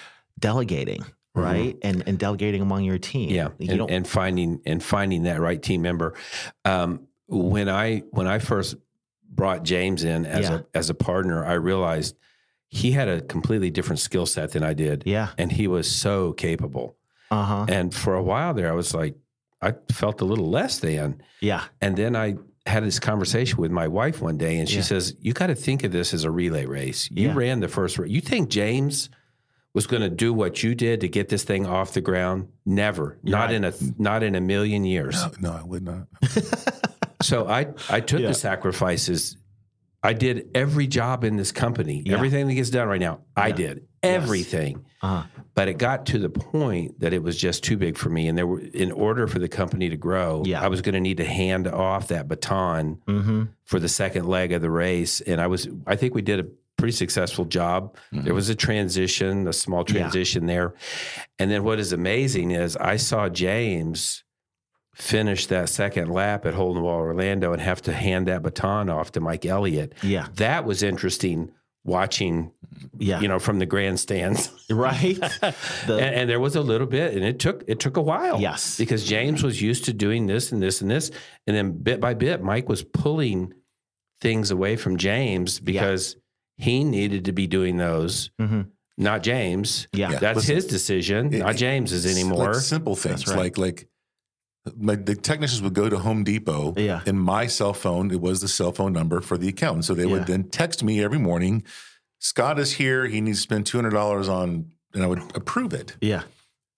[0.49, 1.05] delegating.
[1.36, 3.28] Right and and delegating among your team.
[3.30, 6.14] Yeah, you and, and finding and finding that right team member.
[6.64, 8.76] Um, when I when I first
[9.28, 10.59] brought James in as Yeah.
[10.74, 12.14] a as a partner, I realized
[12.68, 15.03] he had a completely different skill set than I did.
[15.07, 15.30] yeah.
[15.36, 16.97] and he was so capable.
[17.32, 17.66] Uh huh.
[17.68, 19.16] And for a while there, I was like,
[19.61, 21.20] I felt a little less than.
[21.40, 21.64] Yeah.
[21.80, 22.36] And then I
[22.66, 24.82] had this conversation with my wife one day, and she Yeah.
[24.92, 27.09] says, "You got to think of this as a relay race.
[27.11, 27.34] You Yeah.
[27.34, 28.11] ran the first race.
[28.12, 29.11] You think James
[29.74, 32.48] was going to do what you did to get this thing off the ground?
[32.64, 33.18] Never.
[33.22, 33.54] not right.
[33.54, 35.16] in a not in a million years.
[35.40, 36.06] No, no, I would not.
[37.22, 38.28] So I I took Yeah.
[38.28, 39.36] the sacrifices.
[40.02, 42.02] I did every job in this company.
[42.04, 42.14] Yeah.
[42.16, 44.84] Everything that gets done right now, I did everything.
[45.00, 45.22] Uh-huh.
[45.54, 48.36] But it got to the point that it was just too big for me, and
[48.36, 50.62] there were in order for the company to grow, Yeah.
[50.62, 53.44] I was going to need to hand off that baton Mm-hmm.
[53.64, 55.66] for the second leg of the race, and I was.
[55.86, 56.46] I think we did a
[56.76, 57.96] pretty successful job.
[58.12, 58.34] There mm-hmm.
[58.34, 60.00] was a transition, a small Yeah.
[60.00, 60.74] transition there,
[61.38, 64.24] and then what is amazing is I saw James
[64.94, 68.42] finish that second lap at Hole in the Wall Orlando and have to hand that
[68.42, 69.92] baton off to Mike Elliott.
[70.02, 70.28] Yeah.
[70.36, 71.50] That was interesting
[71.84, 72.52] watching,
[72.96, 73.20] Yeah.
[73.20, 74.50] you know, from the grandstands.
[74.70, 75.18] right.
[75.86, 78.40] The- and, and there was a little bit, and it took it took a while.
[78.40, 78.78] Yes.
[78.78, 81.10] because James was used to doing this and this and this,
[81.46, 83.52] and then bit by bit, Mike was pulling
[84.20, 86.16] things away from James because
[86.57, 88.68] he needed to be doing those, Mhm.
[88.96, 89.88] not James.
[89.92, 90.12] Yeah.
[90.12, 90.18] Yeah.
[90.18, 92.55] That's Listen, his decision, it- not it- James's Like anymore.
[92.55, 93.36] simple things right.
[93.38, 93.88] like like
[94.76, 96.72] my, the technicians would go to Home Depot.
[96.76, 97.02] Yeah.
[97.07, 100.05] And my cell phone, it was the cell phone number for the account, So they
[100.05, 100.12] Yeah.
[100.12, 101.64] would then text me every morning.
[102.18, 103.07] Scott is here.
[103.07, 105.96] He needs to spend two hundred dollars on, and I would approve it.
[106.00, 106.22] Yeah.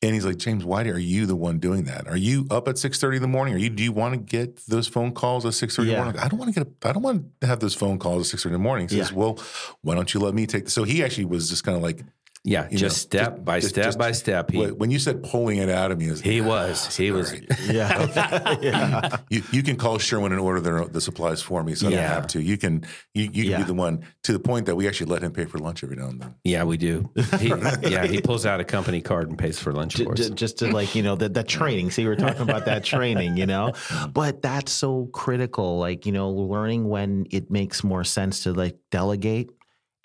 [0.03, 2.07] And he's like, James, why are you the one doing that?
[2.07, 3.55] Are you up at six thirty in the morning?
[3.55, 3.71] Are you?
[3.71, 5.95] Do you want to get those phone calls at six thirty Yeah.
[5.95, 6.21] in the morning?
[6.23, 6.73] I don't want to get.
[6.83, 8.89] I don't want to have those phone calls at six thirty in the morning.
[8.89, 9.17] He says, Yeah.
[9.17, 9.39] well,
[9.81, 10.69] why don't you let me take?
[10.69, 12.01] So he actually was just kind of like,
[12.47, 14.51] Yeah, You just know, step just- by just- step just- by step.
[14.53, 16.97] He When you said pulling it out of me, was, he "Ah, was.
[16.97, 17.33] He was.
[17.33, 18.57] right." Yeah.
[18.63, 19.17] yeah.
[19.29, 21.99] You, you can call Sherwin and order the, the supplies for me, so I don't
[22.01, 22.41] have to.
[22.43, 22.85] You can
[23.15, 23.57] you, you can Yeah.
[23.59, 25.97] be the one to the point that we actually let him pay for lunch every
[25.97, 26.35] now and then.
[26.45, 27.11] Yeah, we do.
[27.41, 30.25] He, yeah, he pulls out a company card and pays for lunch J- for j-
[30.25, 30.31] us.
[30.31, 33.37] just to like you know that that training see we are talking about that training
[33.37, 33.73] you know
[34.13, 38.77] but that's so critical like you know learning when it makes more sense to like
[38.91, 39.51] delegate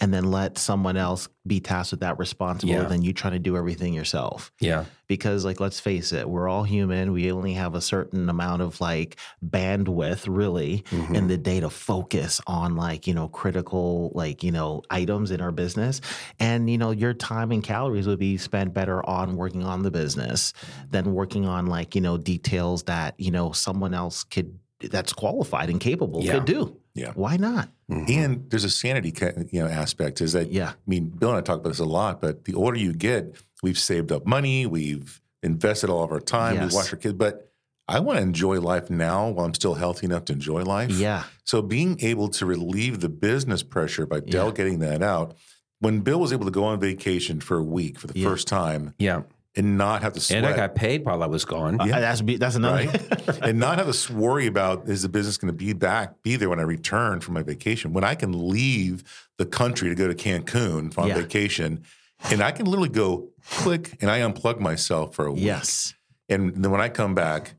[0.01, 2.83] and then let someone else be tasked with that responsible Yeah.
[2.83, 6.63] than you trying to do everything yourself Yeah, because like let's face it we're all
[6.63, 9.15] human we only have a certain amount of like
[9.55, 11.15] bandwidth really Mhm.
[11.15, 15.41] in the day to focus on like you know critical like you know items in
[15.41, 16.01] our business
[16.39, 19.91] and you know your time and calories would be spent better on working on the
[19.91, 20.53] business
[20.89, 24.57] than working on like you know details that you know someone else could
[24.89, 26.33] that's qualified and capable Yeah.
[26.33, 27.11] could do Yeah.
[27.15, 28.09] why not Mhm.
[28.09, 29.13] And there's a sanity
[29.51, 31.85] you know aspect is that yeah I mean Bill and I talk about this a
[31.85, 36.19] lot, but the older you get, we've saved up money, we've invested all of our
[36.19, 36.71] time, Yes.
[36.71, 37.51] we watch our kids, but
[37.87, 40.91] I want to enjoy life now while I'm still healthy enough to enjoy life.
[40.91, 44.31] yeah So being able to relieve the business pressure by Yeah.
[44.31, 45.35] delegating that out.
[45.79, 48.29] When Bill was able to go on vacation for a week for the Yeah.
[48.29, 49.23] first time yeah.
[49.55, 51.79] And not have to sweat, And I got paid while I was gone.
[51.79, 53.39] Uh, that's be- that's another right?
[53.41, 56.49] and not have to worry about is the business going to be back, be there
[56.49, 57.91] when I return from my vacation.
[57.93, 59.03] When I can leave
[59.37, 61.15] the country to go to Cancun on Yeah.
[61.15, 61.83] vacation,
[62.29, 65.43] and I can literally go click and I unplug myself for a week.
[65.43, 65.95] yes
[66.29, 67.55] And then when I come back,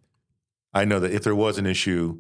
[0.72, 2.18] I know that if there was an issue,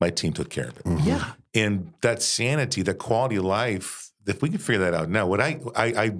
[0.00, 0.84] my team took care of it.
[0.84, 1.06] Mhm.
[1.06, 5.26] yeah And that sanity, that quality of life, if we can figure that out now,
[5.26, 6.10] what I, I, I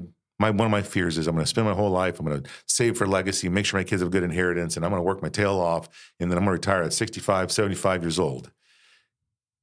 [0.40, 2.18] my one of my fears is I'm going to spend my whole life.
[2.18, 4.84] I'm going to save for legacy, make sure my kids have a good inheritance, and
[4.84, 5.88] I'm going to work my tail off,
[6.18, 8.50] and then I'm going to retire at 65, 75 years old.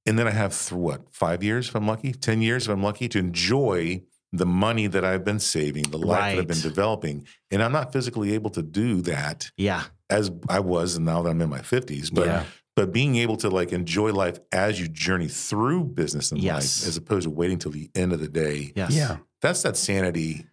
[0.05, 2.84] And then I have th- what five years if I'm lucky, ten years if I'm
[2.84, 7.25] lucky to enjoy the money that I've been saving, the life that I've been developing,
[7.51, 11.30] and I'm not physically able to do that yeah as I was, and now that
[11.32, 12.13] I'm in my 50s.
[12.13, 12.43] But Yeah.
[12.75, 16.82] but being able to like enjoy life as you journey through business and Yes.
[16.84, 18.71] life, as opposed to waiting till the end of the day.
[18.75, 19.17] yes Yeah.
[19.41, 20.45] That's that sanity.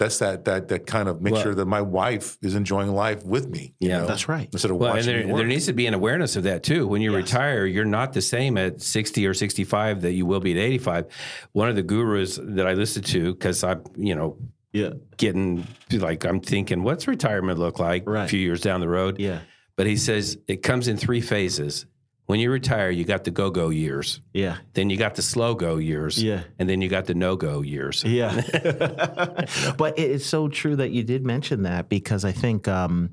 [0.00, 3.22] That's that that that kind of make Well- sure that my wife is enjoying life
[3.24, 3.74] with me.
[3.80, 3.98] you Yeah.
[4.00, 4.48] know, That's right.
[4.50, 5.36] Instead of Well, and there, me work.
[5.40, 6.88] there needs to be an awareness of that too.
[6.88, 7.24] When you Yes.
[7.24, 11.04] retire, you're not the same at 60 or 65 that you will be at 85.
[11.52, 14.38] One of the gurus that I listened to, because I'm, you know,
[14.72, 19.18] yeah getting like, I'm thinking, what's retirement look like a few years down the road?
[19.20, 19.40] yeah
[19.76, 21.84] But he says it comes in three phases.
[22.30, 25.54] When you retire, you got the go go years, yeah then you got the slow
[25.56, 26.44] go years, Yeah.
[26.60, 28.04] and then you got the no go years.
[28.04, 28.40] Yeah.
[29.76, 33.10] but it's so true that you did mention that because I think, um,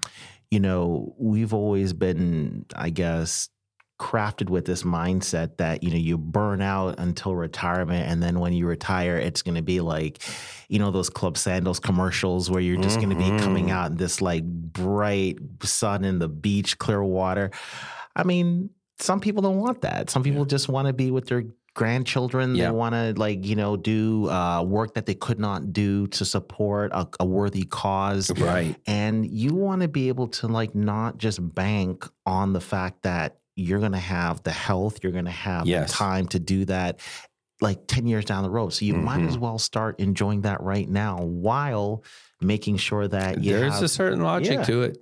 [0.51, 3.49] you know, we've always been, I guess,
[3.99, 8.07] crafted with this mindset that, you know, you burn out until retirement.
[8.07, 10.19] And then when you retire, it's going to be like,
[10.69, 13.71] you know, those Club Sandals commercials where you're just going to be coming Mhm.
[13.71, 17.49] out in this like bright sun in the beach, clear water.
[18.15, 20.09] I mean, some people don't want that.
[20.09, 21.43] Some people just want to be with their
[21.73, 22.55] grandchildren.
[22.55, 22.65] Yeah.
[22.65, 26.25] They want to like you know do uh, work that they could not do to
[26.25, 28.31] support a, a worthy cause.
[28.37, 28.75] Right.
[28.87, 33.37] And you want to be able to like not just bank on the fact that
[33.55, 35.89] you're going to have the health, you're going to have Yes.
[35.91, 36.99] the time to do that
[37.61, 38.69] like 10 years down the road.
[38.73, 39.29] So you might Mhm.
[39.29, 42.03] as well start enjoying that right now while
[42.39, 44.63] making sure that you There's have a certain logic Yeah.
[44.65, 44.97] to it.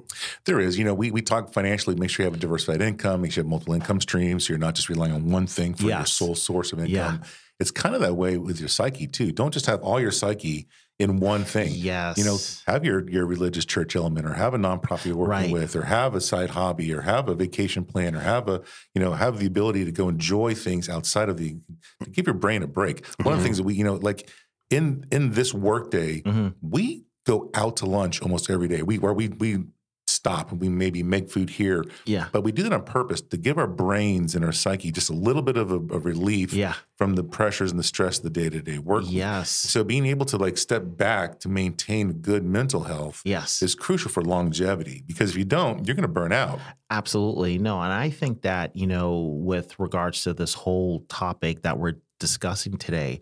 [0.46, 3.22] There is, you know, we, we talk financially, make sure you have a diversified income,
[3.22, 4.48] make sure you have multiple income streams.
[4.48, 6.92] So you're not just relying on one thing for your sole source of income.
[6.94, 7.18] Yeah.
[7.60, 9.32] It's kind of that way with your psyche too.
[9.34, 10.68] Don't just have all your psyche
[11.00, 11.72] in one thing.
[11.74, 12.18] Yes.
[12.18, 12.38] You know,
[12.72, 15.52] have your your religious church element or have a nonprofit you're working Right.
[15.52, 18.62] with or have a side hobby or have a vacation plan or have a,
[18.94, 21.58] you know, have the ability to go enjoy things outside of the
[22.04, 23.06] to give your brain a break.
[23.24, 24.30] One of the things that we, you know, like
[24.70, 26.54] in in this workday, Mhm.
[26.62, 28.82] we go out to lunch almost every day.
[28.82, 29.66] We where we we
[30.08, 32.28] stop and we maybe make food here, Yeah.
[32.32, 35.14] but we do that on purpose to give our brains and our psyche just a
[35.14, 36.76] little bit of a, a relief Yeah.
[36.96, 39.06] from the pressures and the stress of the day to day work.
[39.08, 39.50] Yes.
[39.50, 43.62] So being able to like step back to maintain good mental health Yes.
[43.62, 46.60] is crucial for longevity because if you don't, you're going to burn out.
[46.90, 47.58] Absolutely.
[47.58, 47.82] No.
[47.82, 52.78] And I think that, you know, with regards to this whole topic that we're discussing
[52.78, 53.20] today,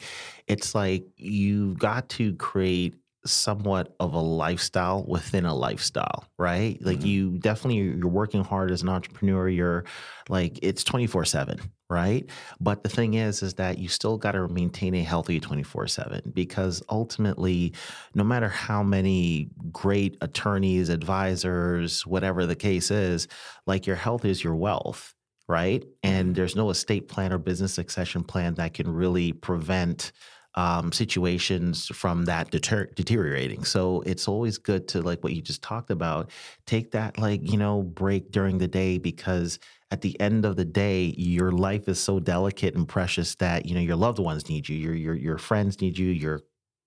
[0.47, 6.77] it's like you've got to create somewhat of a lifestyle within a lifestyle, right?
[6.81, 7.05] Like Mhm.
[7.05, 9.85] you definitely you're working hard as an entrepreneur, you're
[10.29, 11.59] like it's 24/7,
[11.89, 12.29] right?
[12.59, 16.83] But the thing is is that you still got to maintain a healthy 24/7 because
[16.89, 17.73] ultimately
[18.13, 23.27] no matter how many great attorneys, advisors, whatever the case is,
[23.67, 25.13] like your health is your wealth,
[25.47, 25.85] right?
[26.03, 30.11] And there's no estate plan or business succession plan that can really prevent
[30.55, 33.63] um, situations from that deter- deteriorating.
[33.63, 36.29] So it's always good to like what you just talked about,
[36.65, 39.59] take that like you know break during the day because
[39.91, 43.75] at the end of the day, your life is so delicate and precious that you
[43.75, 46.41] know your loved ones need you, your your your friends need you, your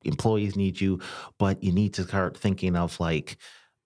[0.04, 1.00] employees need you,
[1.38, 3.36] but you need to start thinking of like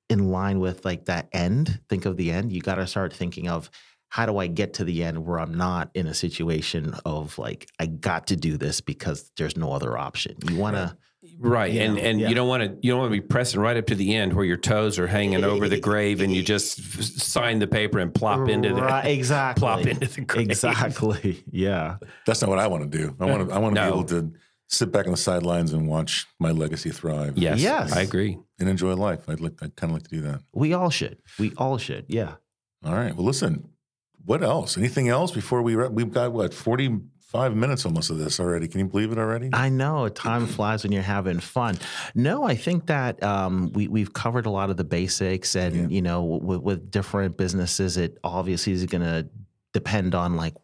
[0.09, 1.81] in line with like that end.
[1.89, 2.53] Think of the end.
[2.53, 3.71] You got to start thinking of
[4.11, 7.69] how do I get to the end where I'm not in a situation of like
[7.79, 10.37] I got to do this because there's no other option.
[10.49, 10.97] You want to
[11.39, 12.29] right, you and know, and yeah.
[12.29, 14.33] you don't want to you don't want to be pressing right up to the end
[14.33, 16.77] where your toes are hanging over the grave and you just
[17.21, 20.51] sign the paper and plop into the Right, exactly plop into the grave.
[20.51, 21.97] exactly yeah
[22.27, 23.17] That's not what I want to do.
[23.21, 23.55] I uh, want to.
[23.55, 23.91] I want to No.
[23.93, 24.33] be able to
[24.69, 27.37] sit back on the sidelines and watch my legacy thrive.
[27.37, 27.93] Yes, Yes.
[27.93, 28.39] I agree.
[28.59, 29.29] and enjoy life.
[29.29, 29.63] I'd like.
[29.63, 30.43] I'd kind of like to do that.
[30.53, 32.35] we all should we all should yeah
[32.85, 33.15] All right.
[33.15, 33.69] Well, listen.
[34.25, 34.77] What else?
[34.77, 35.75] Anything else before we?
[35.75, 35.93] wrap?
[35.93, 38.69] We've got what forty-five minutes almost of this already.
[38.69, 39.51] Can you believe it already?
[39.53, 41.79] I know time flies when you're having fun.
[42.15, 45.87] No, I think that um, we we've covered a lot of the basics, and Yeah.
[45.89, 49.29] you know, with, with different businesses, it obviously is going to
[49.73, 50.55] depend on like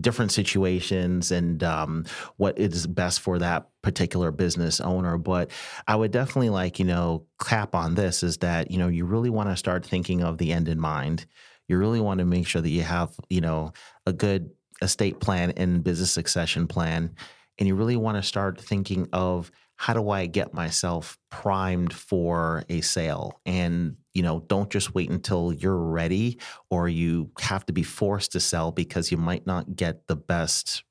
[0.00, 2.04] different situations and um,
[2.36, 5.18] what is best for that particular business owner.
[5.18, 5.50] But
[5.86, 9.30] I would definitely like you know cap on this is that you know you really
[9.30, 11.26] want to start thinking of the end in mind.
[11.68, 13.72] You really want to make sure that you have you know
[14.06, 14.50] a good
[14.82, 17.14] estate plan and business succession plan
[17.58, 22.64] and you really want to start thinking of how do I get myself primed for
[22.68, 23.40] a sale?
[23.44, 26.38] And, you know, don't just wait until you're ready
[26.70, 30.84] or you have to be forced to sell because you might not get the best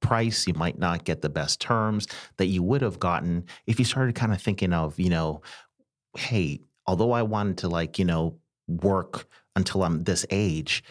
[0.00, 2.06] price, you might not get the best terms
[2.36, 5.42] that you would have gotten if you started kind of thinking of, you know,
[6.16, 10.82] hey, although I wanted to like, you know, work until I'm this age,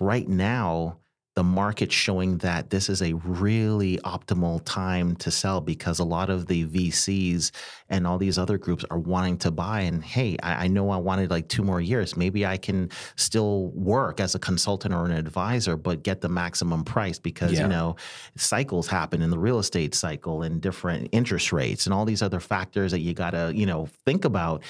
[0.00, 0.98] right now
[1.34, 6.28] the market's showing that this is a really optimal time to sell because a lot
[6.28, 7.52] of the VCs
[7.88, 9.80] and all these other groups are wanting to buy.
[9.80, 12.18] And hey, I, I know I wanted like two more years.
[12.18, 16.84] Maybe I can still work as a consultant or an advisor, but get the maximum
[16.84, 17.62] price because, Yeah.
[17.62, 17.96] you know,
[18.36, 22.40] cycles happen in the real estate cycle and different interest rates and all these other
[22.40, 24.62] factors that you got to, you know, think about.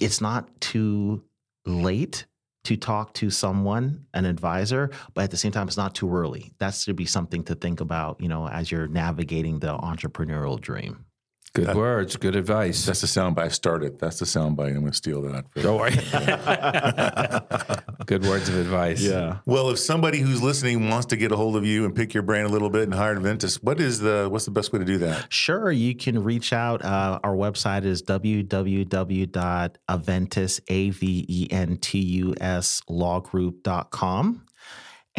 [0.00, 1.24] It's not too
[1.66, 2.26] late
[2.64, 6.52] to talk to someone, an advisor, but at the same time, it's not too early.
[6.58, 11.06] That should be something to think about, you know, as you're navigating the entrepreneurial dream.
[11.52, 12.86] Good That- words, good advice.
[12.86, 13.38] That's the soundbite.
[13.40, 13.98] I started.
[13.98, 14.68] That's the soundbite.
[14.68, 15.46] I'm going to steal that.
[15.56, 15.90] Don't worry.
[18.06, 19.02] good words of advice.
[19.02, 19.38] Yeah.
[19.46, 22.22] Well, if somebody who's listening wants to get a hold of you and pick your
[22.22, 24.84] brain a little bit and hire Aventus, what is the what's the best way to
[24.84, 25.26] do that?
[25.32, 26.84] Sure, you can reach out.
[26.84, 29.40] Uh, our website is www.aventus,
[30.68, 34.46] A-V-E-N-T-U-S, lawgroup.com.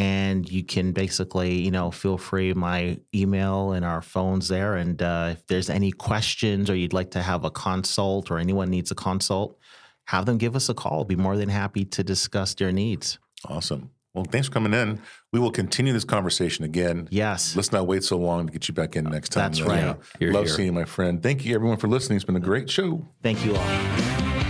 [0.02, 4.76] And you can basically, you know, feel free my email and our phones there.
[4.76, 8.72] And uh, if there's any questions or you'd like to have a consult or anyone
[8.72, 9.60] needs a consult,
[10.06, 11.04] have them give us a call.
[11.06, 13.20] Be more than happy to discuss their needs.
[13.48, 13.92] Awesome.
[14.16, 15.00] Well, thanks for coming in.
[15.32, 17.08] We will continue this conversation again.
[17.12, 17.56] Yes.
[17.56, 19.52] Let's not wait so long to get you back in next time.
[19.52, 19.68] That's though.
[19.68, 19.84] right.
[19.84, 19.94] Yeah.
[20.18, 20.56] Here, Love here.
[20.56, 21.22] seeing you, my friend.
[21.22, 22.16] Thank you, everyone, for listening.
[22.16, 23.08] It's been a great show.
[23.22, 24.41] Thank you all.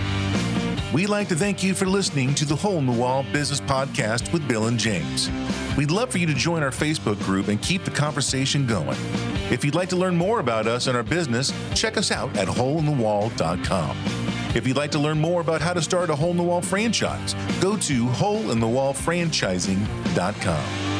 [0.92, 4.30] We'd like to thank you for listening to the Hole in the Wall Business Podcast
[4.30, 5.30] with Bill and James.
[5.74, 8.98] We'd love for you to join our Facebook group and keep the conversation going.
[9.50, 12.46] If you'd like to learn more about us and our business, check us out at
[12.46, 13.96] holeinthewall.com.
[14.54, 16.60] If you'd like to learn more about how to start a hole in the wall
[16.60, 17.32] franchise,
[17.62, 20.91] go to holeinthewallfranchising.com.